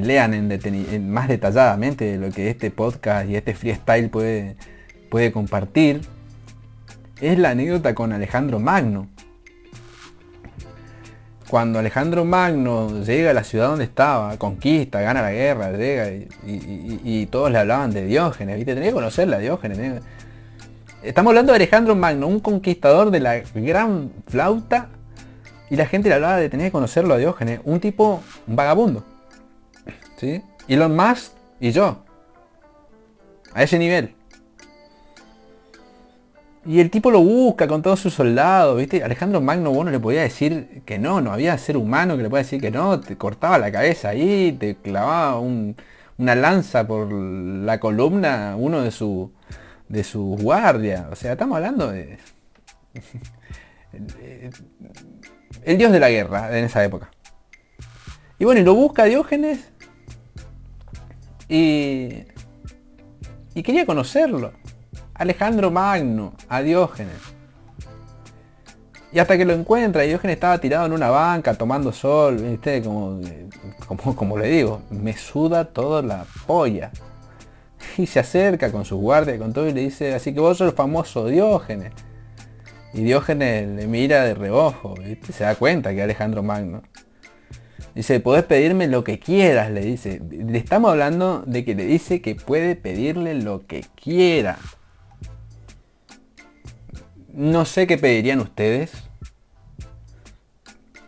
lean 0.00 0.34
en, 0.34 1.10
más 1.10 1.28
detalladamente 1.28 2.16
lo 2.16 2.30
que 2.30 2.50
este 2.50 2.70
podcast 2.70 3.28
y 3.28 3.36
este 3.36 3.54
freestyle 3.54 4.08
puede, 4.08 4.56
puede 5.10 5.32
compartir. 5.32 6.00
Es 7.20 7.38
la 7.38 7.50
anécdota 7.50 7.94
con 7.94 8.12
Alejandro 8.12 8.58
Magno. 8.58 9.08
Cuando 11.48 11.78
Alejandro 11.78 12.24
Magno 12.24 13.02
llega 13.04 13.30
a 13.30 13.34
la 13.34 13.44
ciudad 13.44 13.68
donde 13.68 13.84
estaba, 13.84 14.38
conquista, 14.38 15.02
gana 15.02 15.20
la 15.20 15.32
guerra, 15.32 15.70
llega 15.72 16.08
y, 16.46 17.26
todos 17.26 17.52
le 17.52 17.58
hablaban 17.58 17.92
de 17.92 18.06
Diógenes, 18.06 18.56
¿viste? 18.56 18.74
Tenía 18.74 18.88
que 18.88 18.94
conocerla, 18.94 19.38
Diógenes. 19.38 20.02
Estamos 21.02 21.32
hablando 21.32 21.52
de 21.52 21.56
Alejandro 21.56 21.94
Magno, 21.94 22.26
un 22.26 22.40
conquistador 22.40 23.10
de 23.10 23.20
la 23.20 23.42
gran 23.54 24.10
flauta. 24.28 24.88
Y 25.68 25.76
la 25.76 25.86
gente 25.86 26.08
le 26.08 26.14
hablaba 26.14 26.36
de 26.36 26.48
tener 26.48 26.68
que 26.68 26.72
conocerlo 26.72 27.14
a 27.14 27.18
Diógenes. 27.18 27.60
Un 27.64 27.80
tipo, 27.80 28.22
un 28.46 28.56
vagabundo. 28.56 29.04
¿Sí? 30.22 30.40
Elon 30.68 30.94
Musk 30.94 31.32
y 31.58 31.72
yo. 31.72 32.04
A 33.54 33.64
ese 33.64 33.76
nivel. 33.76 34.14
Y 36.64 36.78
el 36.78 36.90
tipo 36.90 37.10
lo 37.10 37.18
busca 37.18 37.66
con 37.66 37.82
todos 37.82 37.98
sus 37.98 38.14
soldados, 38.14 38.78
¿viste? 38.78 39.02
Alejandro 39.02 39.40
Magno, 39.40 39.72
bueno, 39.72 39.90
le 39.90 39.98
podía 39.98 40.22
decir 40.22 40.82
que 40.86 41.00
no, 41.00 41.20
no 41.20 41.32
había 41.32 41.58
ser 41.58 41.76
humano 41.76 42.16
que 42.16 42.22
le 42.22 42.30
podía 42.30 42.44
decir 42.44 42.60
que 42.60 42.70
no, 42.70 43.00
te 43.00 43.16
cortaba 43.16 43.58
la 43.58 43.72
cabeza 43.72 44.10
ahí, 44.10 44.52
te 44.52 44.76
clavaba 44.76 45.40
una 45.40 46.34
lanza 46.36 46.86
por 46.86 47.12
la 47.12 47.80
columna, 47.80 48.54
uno 48.56 48.82
de 48.82 48.92
sus 48.92 49.28
de 49.88 50.04
su 50.04 50.38
guardia. 50.40 51.08
O 51.10 51.16
sea, 51.16 51.32
estamos 51.32 51.56
hablando 51.56 51.90
de... 51.90 52.16
el 55.64 55.78
dios 55.78 55.90
de 55.90 55.98
la 55.98 56.10
guerra 56.10 56.56
en 56.56 56.66
esa 56.66 56.84
época. 56.84 57.10
Y 58.38 58.44
bueno, 58.44 58.60
y 58.60 58.64
lo 58.64 58.74
busca 58.74 59.04
Diógenes 59.04 59.71
y, 61.52 62.24
y 63.54 63.62
quería 63.62 63.84
conocerlo. 63.84 64.52
Alejandro 65.14 65.70
Magno, 65.70 66.32
a 66.48 66.62
Diógenes. 66.62 67.20
Y 69.12 69.18
hasta 69.18 69.36
que 69.36 69.44
lo 69.44 69.52
encuentra, 69.52 70.02
Diógenes 70.02 70.36
estaba 70.36 70.56
tirado 70.58 70.86
en 70.86 70.92
una 70.92 71.10
banca 71.10 71.52
tomando 71.52 71.92
sol, 71.92 72.36
¿viste? 72.36 72.82
Como, 72.82 73.20
como, 73.86 74.16
como 74.16 74.38
le 74.38 74.48
digo, 74.48 74.80
me 74.88 75.12
suda 75.14 75.66
toda 75.66 76.00
la 76.00 76.24
polla. 76.46 76.90
y 77.98 78.06
se 78.06 78.20
acerca 78.20 78.72
con 78.72 78.86
sus 78.86 78.98
guardias 78.98 79.38
con 79.38 79.52
todo 79.52 79.68
y 79.68 79.72
le 79.72 79.82
dice, 79.82 80.14
así 80.14 80.32
que 80.32 80.40
vos 80.40 80.56
sos 80.56 80.70
el 80.70 80.74
famoso 80.74 81.26
Diógenes. 81.26 81.92
Y 82.94 83.02
Diógenes 83.02 83.68
le 83.68 83.86
mira 83.86 84.24
de 84.24 84.32
reojo, 84.32 84.94
¿viste? 84.94 85.32
se 85.32 85.44
da 85.44 85.54
cuenta 85.54 85.94
que 85.94 86.02
Alejandro 86.02 86.42
Magno. 86.42 86.82
Dice, 87.94 88.20
podés 88.20 88.44
pedirme 88.44 88.86
lo 88.86 89.04
que 89.04 89.18
quieras, 89.18 89.70
le 89.70 89.82
dice. 89.82 90.20
Le 90.30 90.58
estamos 90.58 90.90
hablando 90.90 91.42
de 91.46 91.64
que 91.64 91.74
le 91.74 91.84
dice 91.84 92.22
que 92.22 92.34
puede 92.34 92.74
pedirle 92.74 93.34
lo 93.34 93.66
que 93.66 93.84
quiera. 93.94 94.58
No 97.32 97.64
sé 97.64 97.86
qué 97.86 97.98
pedirían 97.98 98.40
ustedes. 98.40 98.92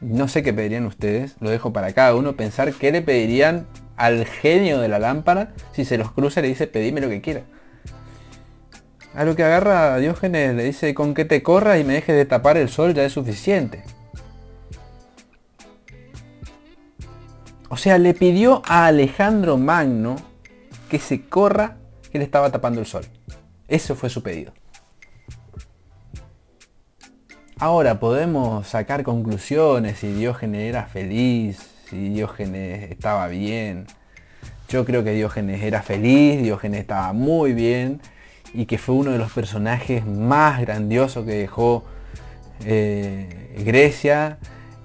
No 0.00 0.28
sé 0.28 0.42
qué 0.42 0.52
pedirían 0.52 0.84
ustedes. 0.84 1.36
Lo 1.40 1.50
dejo 1.50 1.72
para 1.72 1.92
cada 1.92 2.14
uno 2.14 2.36
pensar 2.36 2.72
qué 2.74 2.92
le 2.92 3.00
pedirían 3.00 3.66
al 3.96 4.26
genio 4.26 4.80
de 4.80 4.88
la 4.88 4.98
lámpara, 4.98 5.52
si 5.72 5.84
se 5.84 5.98
los 5.98 6.10
cruza 6.12 6.40
le 6.40 6.48
dice 6.48 6.66
pedime 6.66 7.00
lo 7.00 7.08
que 7.08 7.20
quiera. 7.20 7.42
A 9.14 9.24
lo 9.24 9.36
que 9.36 9.44
agarra 9.44 9.94
a 9.94 9.98
Diógenes 9.98 10.54
le 10.56 10.64
dice 10.64 10.92
con 10.94 11.14
que 11.14 11.24
te 11.24 11.42
corras 11.42 11.80
y 11.80 11.84
me 11.84 11.94
dejes 11.94 12.16
de 12.16 12.24
tapar 12.24 12.56
el 12.56 12.68
sol 12.68 12.94
ya 12.94 13.04
es 13.04 13.12
suficiente. 13.12 13.84
O 17.68 17.76
sea, 17.76 17.98
le 17.98 18.14
pidió 18.14 18.62
a 18.66 18.86
Alejandro 18.86 19.56
Magno 19.56 20.16
que 20.88 20.98
se 20.98 21.22
corra 21.22 21.76
que 22.10 22.18
le 22.18 22.24
estaba 22.24 22.50
tapando 22.50 22.80
el 22.80 22.86
sol. 22.86 23.04
Eso 23.66 23.94
fue 23.94 24.10
su 24.10 24.22
pedido. 24.22 24.52
Ahora 27.58 27.98
podemos 27.98 28.66
sacar 28.66 29.04
conclusiones 29.04 29.98
si 29.98 30.12
Diógenes 30.12 30.62
era 30.62 30.86
feliz, 30.86 31.70
si 31.88 32.10
Diógenes 32.10 32.90
estaba 32.90 33.28
bien. 33.28 33.86
Yo 34.68 34.84
creo 34.84 35.04
que 35.04 35.12
Diógenes 35.12 35.62
era 35.62 35.82
feliz, 35.82 36.42
Diógenes 36.42 36.80
estaba 36.80 37.12
muy 37.12 37.52
bien 37.52 38.00
y 38.52 38.66
que 38.66 38.76
fue 38.78 38.94
uno 38.94 39.12
de 39.12 39.18
los 39.18 39.32
personajes 39.32 40.06
más 40.06 40.60
grandiosos 40.60 41.24
que 41.24 41.32
dejó 41.32 41.84
eh, 42.64 43.56
Grecia. 43.64 44.38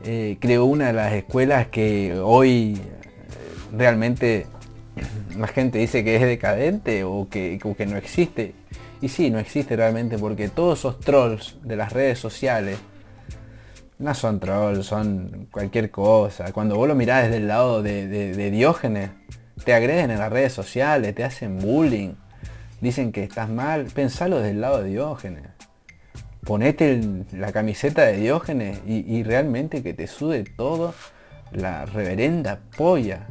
Eh, 0.04 0.38
creó 0.40 0.66
una 0.66 0.88
de 0.88 0.94
las 0.94 1.14
escuelas 1.14 1.68
que 1.68 2.18
hoy 2.20 2.76
eh, 2.78 3.78
realmente 3.78 4.48
la 5.38 5.48
gente 5.48 5.80
dice 5.80 6.04
que 6.04 6.16
es 6.16 6.22
decadente 6.22 7.04
o 7.04 7.28
que, 7.30 7.60
o 7.64 7.76
que 7.76 7.86
no 7.86 7.98
existe. 7.98 8.54
Y 9.02 9.10
sí, 9.10 9.30
no 9.30 9.40
existe 9.40 9.76
realmente 9.76 10.18
porque 10.18 10.50
todos 10.50 10.80
esos 10.80 11.00
trolls 11.00 11.58
de 11.64 11.76
las 11.76 11.94
redes 11.94 12.20
sociales 12.20 12.78
no 14.00 14.14
son 14.14 14.40
trolls, 14.40 14.86
son 14.86 15.48
cualquier 15.52 15.92
cosa. 15.92 16.52
Cuando 16.54 16.76
vos 16.76 16.88
lo 16.88 16.96
mirás 16.96 17.24
desde 17.24 17.38
el 17.38 17.48
lado 17.48 17.84
de, 17.84 18.52
Diógenes, 18.52 19.12
te 19.64 19.74
agreden 19.74 20.12
en 20.12 20.20
las 20.20 20.32
redes 20.32 20.54
sociales, 20.54 21.14
te 21.14 21.24
hacen 21.24 21.60
bullying. 21.60 22.14
dicen 22.82 23.12
que 23.12 23.24
estás 23.24 23.50
mal, 23.50 23.86
pensalo 23.94 24.40
del 24.40 24.62
lado 24.62 24.82
de 24.82 24.90
Diógenes. 24.90 25.49
Ponete 26.44 27.02
la 27.34 27.52
camiseta 27.52 28.04
de 28.04 28.18
Diógenes 28.18 28.80
y, 28.88 29.24
realmente 29.24 29.84
que 29.84 29.94
te 29.94 30.08
sude 30.08 30.44
todo 30.44 30.94
la 31.52 31.86
reverenda 31.86 32.60
polla. 32.78 33.28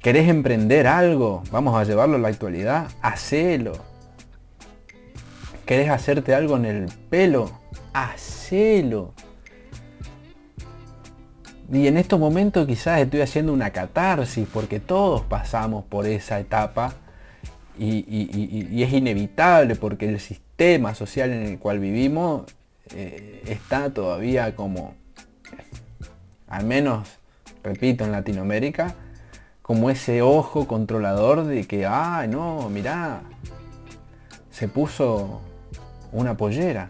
¿Querés 0.00 0.28
emprender 0.28 0.86
algo? 0.86 1.42
Vamos 1.50 1.76
a 1.76 1.84
llevarlo 1.84 2.16
a 2.16 2.20
la 2.20 2.28
actualidad. 2.28 2.88
Hacelo. 3.02 3.72
¿Querés 5.66 5.90
hacerte 5.90 6.34
algo 6.34 6.56
en 6.56 6.64
el 6.64 6.86
pelo? 7.10 7.50
Hacelo. 7.92 9.12
Y 11.70 11.86
en 11.86 11.98
estos 11.98 12.18
momentos 12.18 12.66
quizás 12.66 13.00
estoy 13.00 13.20
haciendo 13.20 13.52
una 13.52 13.70
catarsis 13.70 14.48
porque 14.50 14.80
todos 14.80 15.20
pasamos 15.22 15.84
por 15.84 16.06
esa 16.06 16.40
etapa 16.40 16.94
y, 17.78 18.82
es 18.82 18.92
inevitable 18.92 19.76
porque 19.76 20.08
el 20.08 20.18
sistema 20.18 20.47
social 20.94 21.30
en 21.30 21.44
el 21.44 21.58
cual 21.58 21.78
vivimos 21.78 22.42
eh, 22.94 23.42
está 23.46 23.90
todavía 23.90 24.56
como, 24.56 24.94
al 26.48 26.66
menos, 26.66 27.08
repito, 27.62 28.04
en 28.04 28.12
Latinoamérica, 28.12 28.94
como 29.62 29.88
ese 29.88 30.20
ojo 30.20 30.66
controlador 30.66 31.44
de 31.44 31.64
que, 31.66 31.86
ah, 31.86 32.26
no, 32.28 32.68
mirá, 32.70 33.20
se 34.50 34.66
puso 34.66 35.40
una 36.10 36.36
pollera 36.36 36.88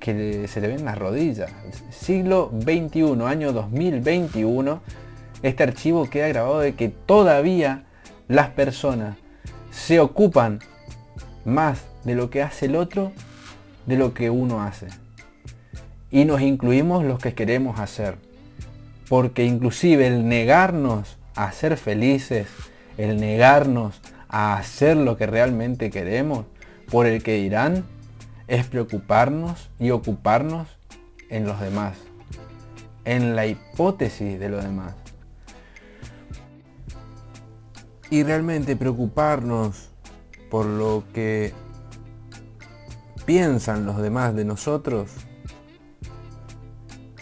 que 0.00 0.48
se 0.48 0.60
le 0.60 0.68
ven 0.68 0.86
las 0.86 0.96
rodillas. 0.96 1.50
Siglo 1.90 2.50
XXI, 2.62 3.22
año 3.26 3.52
2021, 3.52 4.80
este 5.42 5.62
archivo 5.62 6.08
queda 6.08 6.28
grabado 6.28 6.60
de 6.60 6.74
que 6.74 6.88
todavía 6.88 7.84
las 8.28 8.48
personas 8.50 9.16
se 9.70 10.00
ocupan 10.00 10.60
más 11.44 11.82
de 12.08 12.14
lo 12.14 12.30
que 12.30 12.42
hace 12.42 12.66
el 12.66 12.74
otro 12.74 13.12
de 13.86 13.96
lo 13.96 14.14
que 14.14 14.30
uno 14.30 14.62
hace. 14.62 14.88
Y 16.10 16.24
nos 16.24 16.40
incluimos 16.40 17.04
los 17.04 17.18
que 17.18 17.34
queremos 17.34 17.78
hacer. 17.78 18.16
Porque 19.08 19.44
inclusive 19.44 20.06
el 20.06 20.28
negarnos 20.28 21.18
a 21.34 21.52
ser 21.52 21.76
felices, 21.76 22.48
el 22.96 23.20
negarnos 23.20 24.00
a 24.28 24.56
hacer 24.56 24.96
lo 24.96 25.16
que 25.16 25.26
realmente 25.26 25.90
queremos, 25.90 26.44
por 26.90 27.06
el 27.06 27.22
que 27.22 27.34
dirán, 27.34 27.84
es 28.46 28.66
preocuparnos 28.66 29.70
y 29.78 29.90
ocuparnos 29.90 30.68
en 31.30 31.46
los 31.46 31.60
demás, 31.60 31.96
en 33.04 33.36
la 33.36 33.46
hipótesis 33.46 34.38
de 34.40 34.48
los 34.48 34.64
demás. 34.64 34.94
Y 38.10 38.22
realmente 38.22 38.76
preocuparnos 38.76 39.90
por 40.50 40.64
lo 40.64 41.04
que 41.12 41.52
piensan 43.28 43.84
los 43.84 43.98
demás 43.98 44.34
de 44.34 44.46
nosotros 44.46 45.10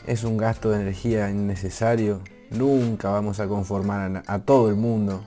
es 0.07 0.22
un 0.22 0.36
gasto 0.36 0.70
de 0.70 0.80
energía 0.80 1.28
innecesario. 1.28 2.20
Nunca 2.52 3.11
vamos 3.11 3.40
a 3.40 3.48
conformar 3.48 4.22
a, 4.24 4.38
todo 4.38 4.68
el 4.68 4.76
mundo. 4.76 5.24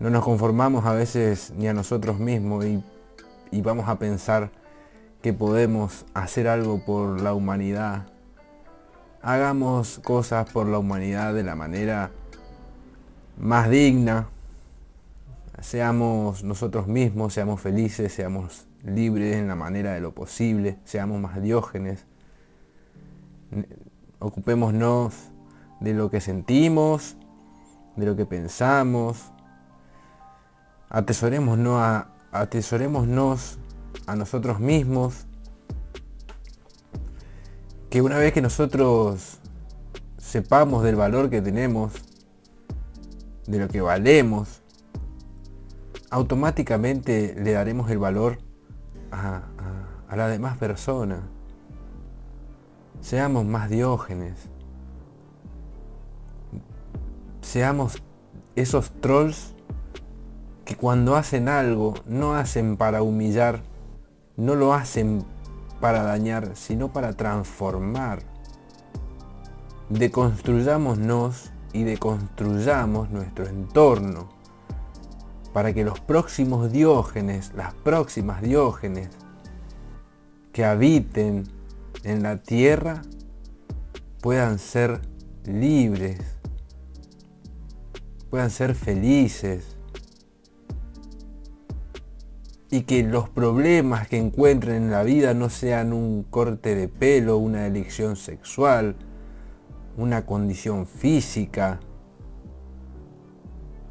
No 0.00 0.10
nos 0.10 0.22
conformamos 0.22 0.84
a 0.84 0.92
veces 0.92 1.50
ni 1.56 1.66
a 1.66 1.72
nosotros 1.72 2.18
mismos 2.18 2.66
y 2.66 2.84
y 3.50 3.62
vamos 3.62 3.88
a 3.88 3.98
pensar 3.98 4.50
que 5.22 5.32
podemos 5.32 6.04
hacer 6.12 6.46
algo 6.46 6.84
por 6.84 7.22
la 7.22 7.32
humanidad. 7.32 8.06
Hagamos 9.22 9.98
cosas 10.04 10.50
por 10.50 10.66
la 10.66 10.76
humanidad 10.76 11.32
de 11.32 11.42
la 11.42 11.54
manera 11.54 12.10
más 13.38 13.70
digna. 13.70 14.28
Seamos 15.62 16.44
nosotros 16.44 16.86
mismos, 16.86 17.32
seamos 17.32 17.62
felices, 17.62 18.12
seamos 18.12 18.66
libres 18.84 19.36
en 19.36 19.48
la 19.48 19.54
manera 19.54 19.92
de 19.92 20.00
lo 20.00 20.14
posible, 20.14 20.78
seamos 20.84 21.20
más 21.20 21.40
diógenes. 21.42 22.06
Ocupémonos 24.18 25.14
de 25.80 25.94
lo 25.94 26.10
que 26.10 26.20
sentimos, 26.20 27.16
de 27.96 28.06
lo 28.06 28.16
que 28.16 28.26
pensamos. 28.26 29.32
Atesorémonos 30.88 31.80
a, 31.80 32.12
atesorémonos 32.32 33.58
a 34.06 34.16
nosotros 34.16 34.60
mismos, 34.60 35.26
que 37.88 38.02
una 38.02 38.18
vez 38.18 38.32
que 38.32 38.40
nosotros 38.40 39.38
sepamos 40.18 40.84
del 40.84 40.96
valor 40.96 41.28
que 41.28 41.42
tenemos, 41.42 41.92
de 43.46 43.58
lo 43.58 43.68
que 43.68 43.80
valemos, 43.80 44.62
automáticamente 46.08 47.34
le 47.36 47.52
daremos 47.52 47.90
el 47.90 47.98
valor 47.98 48.38
a, 49.10 49.42
a, 50.08 50.16
la 50.16 50.28
demás 50.28 50.56
persona. 50.58 51.20
Seamos 53.00 53.44
más 53.44 53.70
diógenes. 53.70 54.48
Seamos 57.40 58.02
esos 58.56 58.90
trolls 59.00 59.54
que 60.64 60.76
cuando 60.76 61.16
hacen 61.16 61.48
algo 61.48 61.94
no 62.06 62.34
hacen 62.34 62.76
para 62.76 63.02
humillar, 63.02 63.62
no 64.36 64.54
lo 64.54 64.74
hacen 64.74 65.24
para 65.80 66.02
dañar, 66.02 66.54
sino 66.54 66.92
para 66.92 67.14
transformar. 67.14 68.22
Deconstruyámonos 69.88 71.50
y 71.72 71.84
deconstruyamos 71.84 73.10
nuestro 73.10 73.46
entorno 73.46 74.39
para 75.52 75.72
que 75.72 75.84
los 75.84 76.00
próximos 76.00 76.70
diógenes, 76.72 77.52
las 77.54 77.74
próximas 77.74 78.42
diógenes 78.42 79.08
que 80.52 80.64
habiten 80.64 81.44
en 82.04 82.22
la 82.22 82.36
tierra 82.36 83.02
puedan 84.20 84.58
ser 84.58 85.00
libres, 85.44 86.20
puedan 88.30 88.50
ser 88.50 88.74
felices, 88.74 89.76
y 92.70 92.82
que 92.82 93.02
los 93.02 93.28
problemas 93.28 94.06
que 94.06 94.16
encuentren 94.16 94.84
en 94.84 94.90
la 94.92 95.02
vida 95.02 95.34
no 95.34 95.50
sean 95.50 95.92
un 95.92 96.22
corte 96.22 96.76
de 96.76 96.86
pelo, 96.86 97.36
una 97.36 97.66
elección 97.66 98.14
sexual, 98.14 98.94
una 99.96 100.24
condición 100.24 100.86
física. 100.86 101.80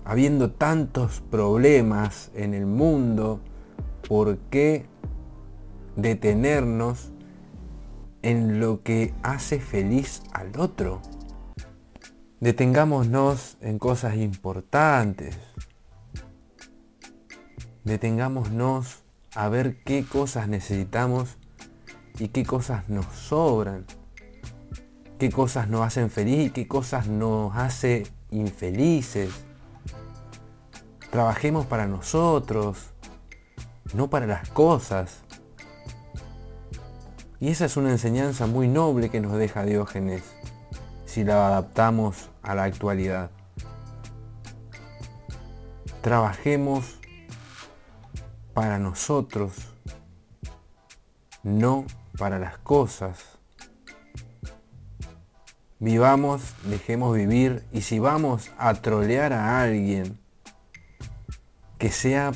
Habiendo 0.09 0.49
tantos 0.49 1.21
problemas 1.29 2.31
en 2.33 2.55
el 2.55 2.65
mundo, 2.65 3.41
¿por 4.07 4.39
qué 4.49 4.87
detenernos 5.95 7.11
en 8.23 8.59
lo 8.59 8.81
que 8.81 9.13
hace 9.21 9.59
feliz 9.59 10.23
al 10.33 10.59
otro? 10.59 10.99
Detengámonos 12.39 13.57
en 13.61 13.77
cosas 13.77 14.15
importantes, 14.15 15.37
detengámonos 17.83 19.03
a 19.35 19.47
ver 19.47 19.83
qué 19.83 20.03
cosas 20.03 20.47
necesitamos 20.47 21.37
y 22.17 22.29
qué 22.29 22.43
cosas 22.45 22.89
nos 22.89 23.05
sobran, 23.05 23.85
qué 25.19 25.29
cosas 25.29 25.69
nos 25.69 25.81
hacen 25.81 26.09
feliz 26.09 26.47
y 26.47 26.49
qué 26.49 26.67
cosas 26.67 27.05
nos 27.07 27.55
hace 27.55 28.07
infelices. 28.31 29.48
Trabajemos 31.11 31.65
para 31.65 31.87
nosotros, 31.87 32.77
no 33.93 34.09
para 34.09 34.27
las 34.27 34.47
cosas. 34.49 35.23
Y 37.39 37.49
esa 37.49 37.65
es 37.65 37.77
una 37.77 37.91
enseñanza 37.91 38.45
muy 38.45 38.67
noble 38.67 39.09
que 39.09 39.21
nos 39.21 39.33
deja 39.33 39.63
Diógenes 39.63 40.23
si 41.05 41.23
la 41.23 41.47
adaptamos 41.47 42.29
a 42.43 42.53
la 42.53 42.65
actualidad. 42.65 43.31
Trabajemos 46.01 46.99
para 48.53 48.77
nosotros, 48.77 49.53
no 51.41 51.85
para 52.17 52.37
las 52.37 52.57
cosas. 52.59 53.39
Vivamos, 55.79 56.41
dejemos 56.65 57.15
vivir 57.15 57.63
y 57.71 57.81
si 57.81 57.99
vamos 57.99 58.51
a 58.57 58.73
trolear 58.75 59.33
a 59.33 59.61
alguien, 59.61 60.19
que 61.79 61.91
sea 61.91 62.33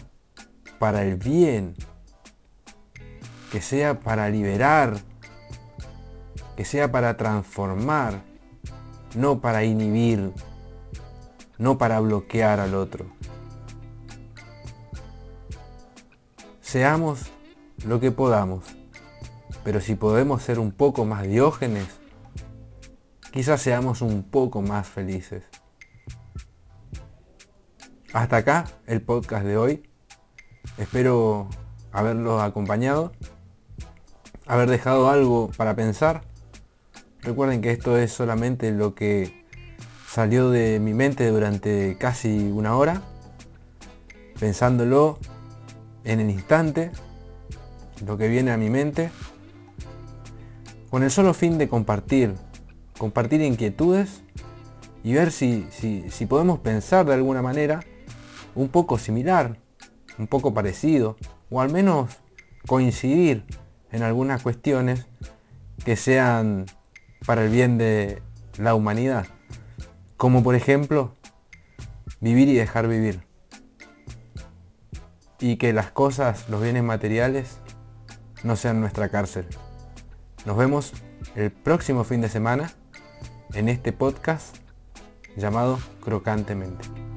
para 0.80 1.04
el 1.04 1.18
bien, 1.18 1.76
que 3.52 3.62
sea 3.62 4.00
para 4.00 4.30
liberar, 4.30 4.98
que 6.56 6.64
sea 6.64 6.92
para 6.92 7.18
transformar, 7.18 8.22
no 9.16 9.42
para 9.42 9.66
inhibir, 9.66 10.32
no 11.58 11.78
para 11.78 12.00
bloquear 12.00 12.62
al 12.62 12.74
otro. 12.74 13.06
Seamos 16.62 17.30
lo 17.86 18.00
que 18.00 18.12
podamos, 18.12 18.64
pero 19.66 19.82
si 19.82 19.96
podemos 19.96 20.42
ser 20.42 20.58
un 20.58 20.72
poco 20.72 21.04
más 21.04 21.24
diógenes, 21.28 21.88
quizás 23.32 23.62
seamos 23.62 24.02
un 24.02 24.24
poco 24.24 24.62
más 24.62 24.88
felices. 24.88 25.44
Hasta 28.14 28.38
acá 28.38 28.66
el 28.86 29.02
podcast 29.02 29.44
de 29.44 29.58
hoy. 29.58 29.84
Espero 30.78 31.50
haberlos 31.92 32.42
acompañado, 32.42 33.12
haber 34.46 34.70
dejado 34.70 35.10
algo 35.10 35.52
para 35.58 35.76
pensar. 35.76 36.22
Recuerden 37.22 37.62
que 37.62 37.72
esto 37.72 37.98
es 37.98 38.12
solamente 38.12 38.72
lo 38.72 38.94
que 38.94 39.44
salió 40.08 40.52
de 40.52 40.80
mi 40.80 40.94
mente 40.94 41.28
durante 41.28 41.98
casi 41.98 42.52
una 42.52 42.78
hora, 42.78 43.02
pensándolo 44.40 45.18
en 46.04 46.20
el 46.20 46.30
instante, 46.30 46.92
lo 48.06 48.18
que 48.18 48.28
viene 48.28 48.52
a 48.52 48.58
mi 48.58 48.70
mente, 48.70 49.10
con 50.92 51.02
el 51.02 51.10
solo 51.10 51.34
fin 51.34 51.58
de 51.58 51.68
compartir, 51.68 52.36
compartir 53.00 53.42
inquietudes 53.42 54.22
y 55.04 55.14
ver 55.14 55.32
si, 55.32 55.66
si, 55.72 56.26
podemos 56.28 56.60
pensar 56.60 57.06
de 57.06 57.14
alguna 57.16 57.42
manera 57.42 57.84
un 58.56 58.70
poco 58.70 58.98
similar, 58.98 59.58
un 60.18 60.28
poco 60.28 60.54
parecido, 60.54 61.18
o 61.50 61.62
al 61.62 61.72
menos 61.72 62.18
coincidir 62.68 63.46
en 63.92 64.04
algunas 64.04 64.42
cuestiones 64.42 65.06
que 65.86 65.96
sean 65.96 66.66
para 67.26 67.44
el 67.44 67.52
bien 67.52 67.78
de 67.78 68.22
la 68.58 68.76
humanidad. 68.76 69.28
Como 70.18 70.44
por 70.44 70.56
ejemplo, 70.56 71.16
vivir 72.20 72.48
y 72.50 72.54
dejar 72.54 72.88
vivir. 72.88 73.22
Y 75.40 75.58
que 75.58 75.74
las 75.74 75.92
cosas, 75.92 76.48
los 76.50 76.62
bienes 76.62 76.84
materiales, 76.84 77.60
no 78.44 78.56
sean 78.56 78.80
nuestra 78.80 79.10
cárcel. 79.10 79.46
Nos 80.46 80.58
vemos 80.58 80.94
el 81.36 81.52
próximo 81.52 82.04
fin 82.04 82.22
de 82.22 82.30
semana 82.30 82.72
en 83.54 83.70
este 83.70 83.92
podcast 83.92 84.58
llamado 85.36 85.80
Crocantemente. 86.02 87.13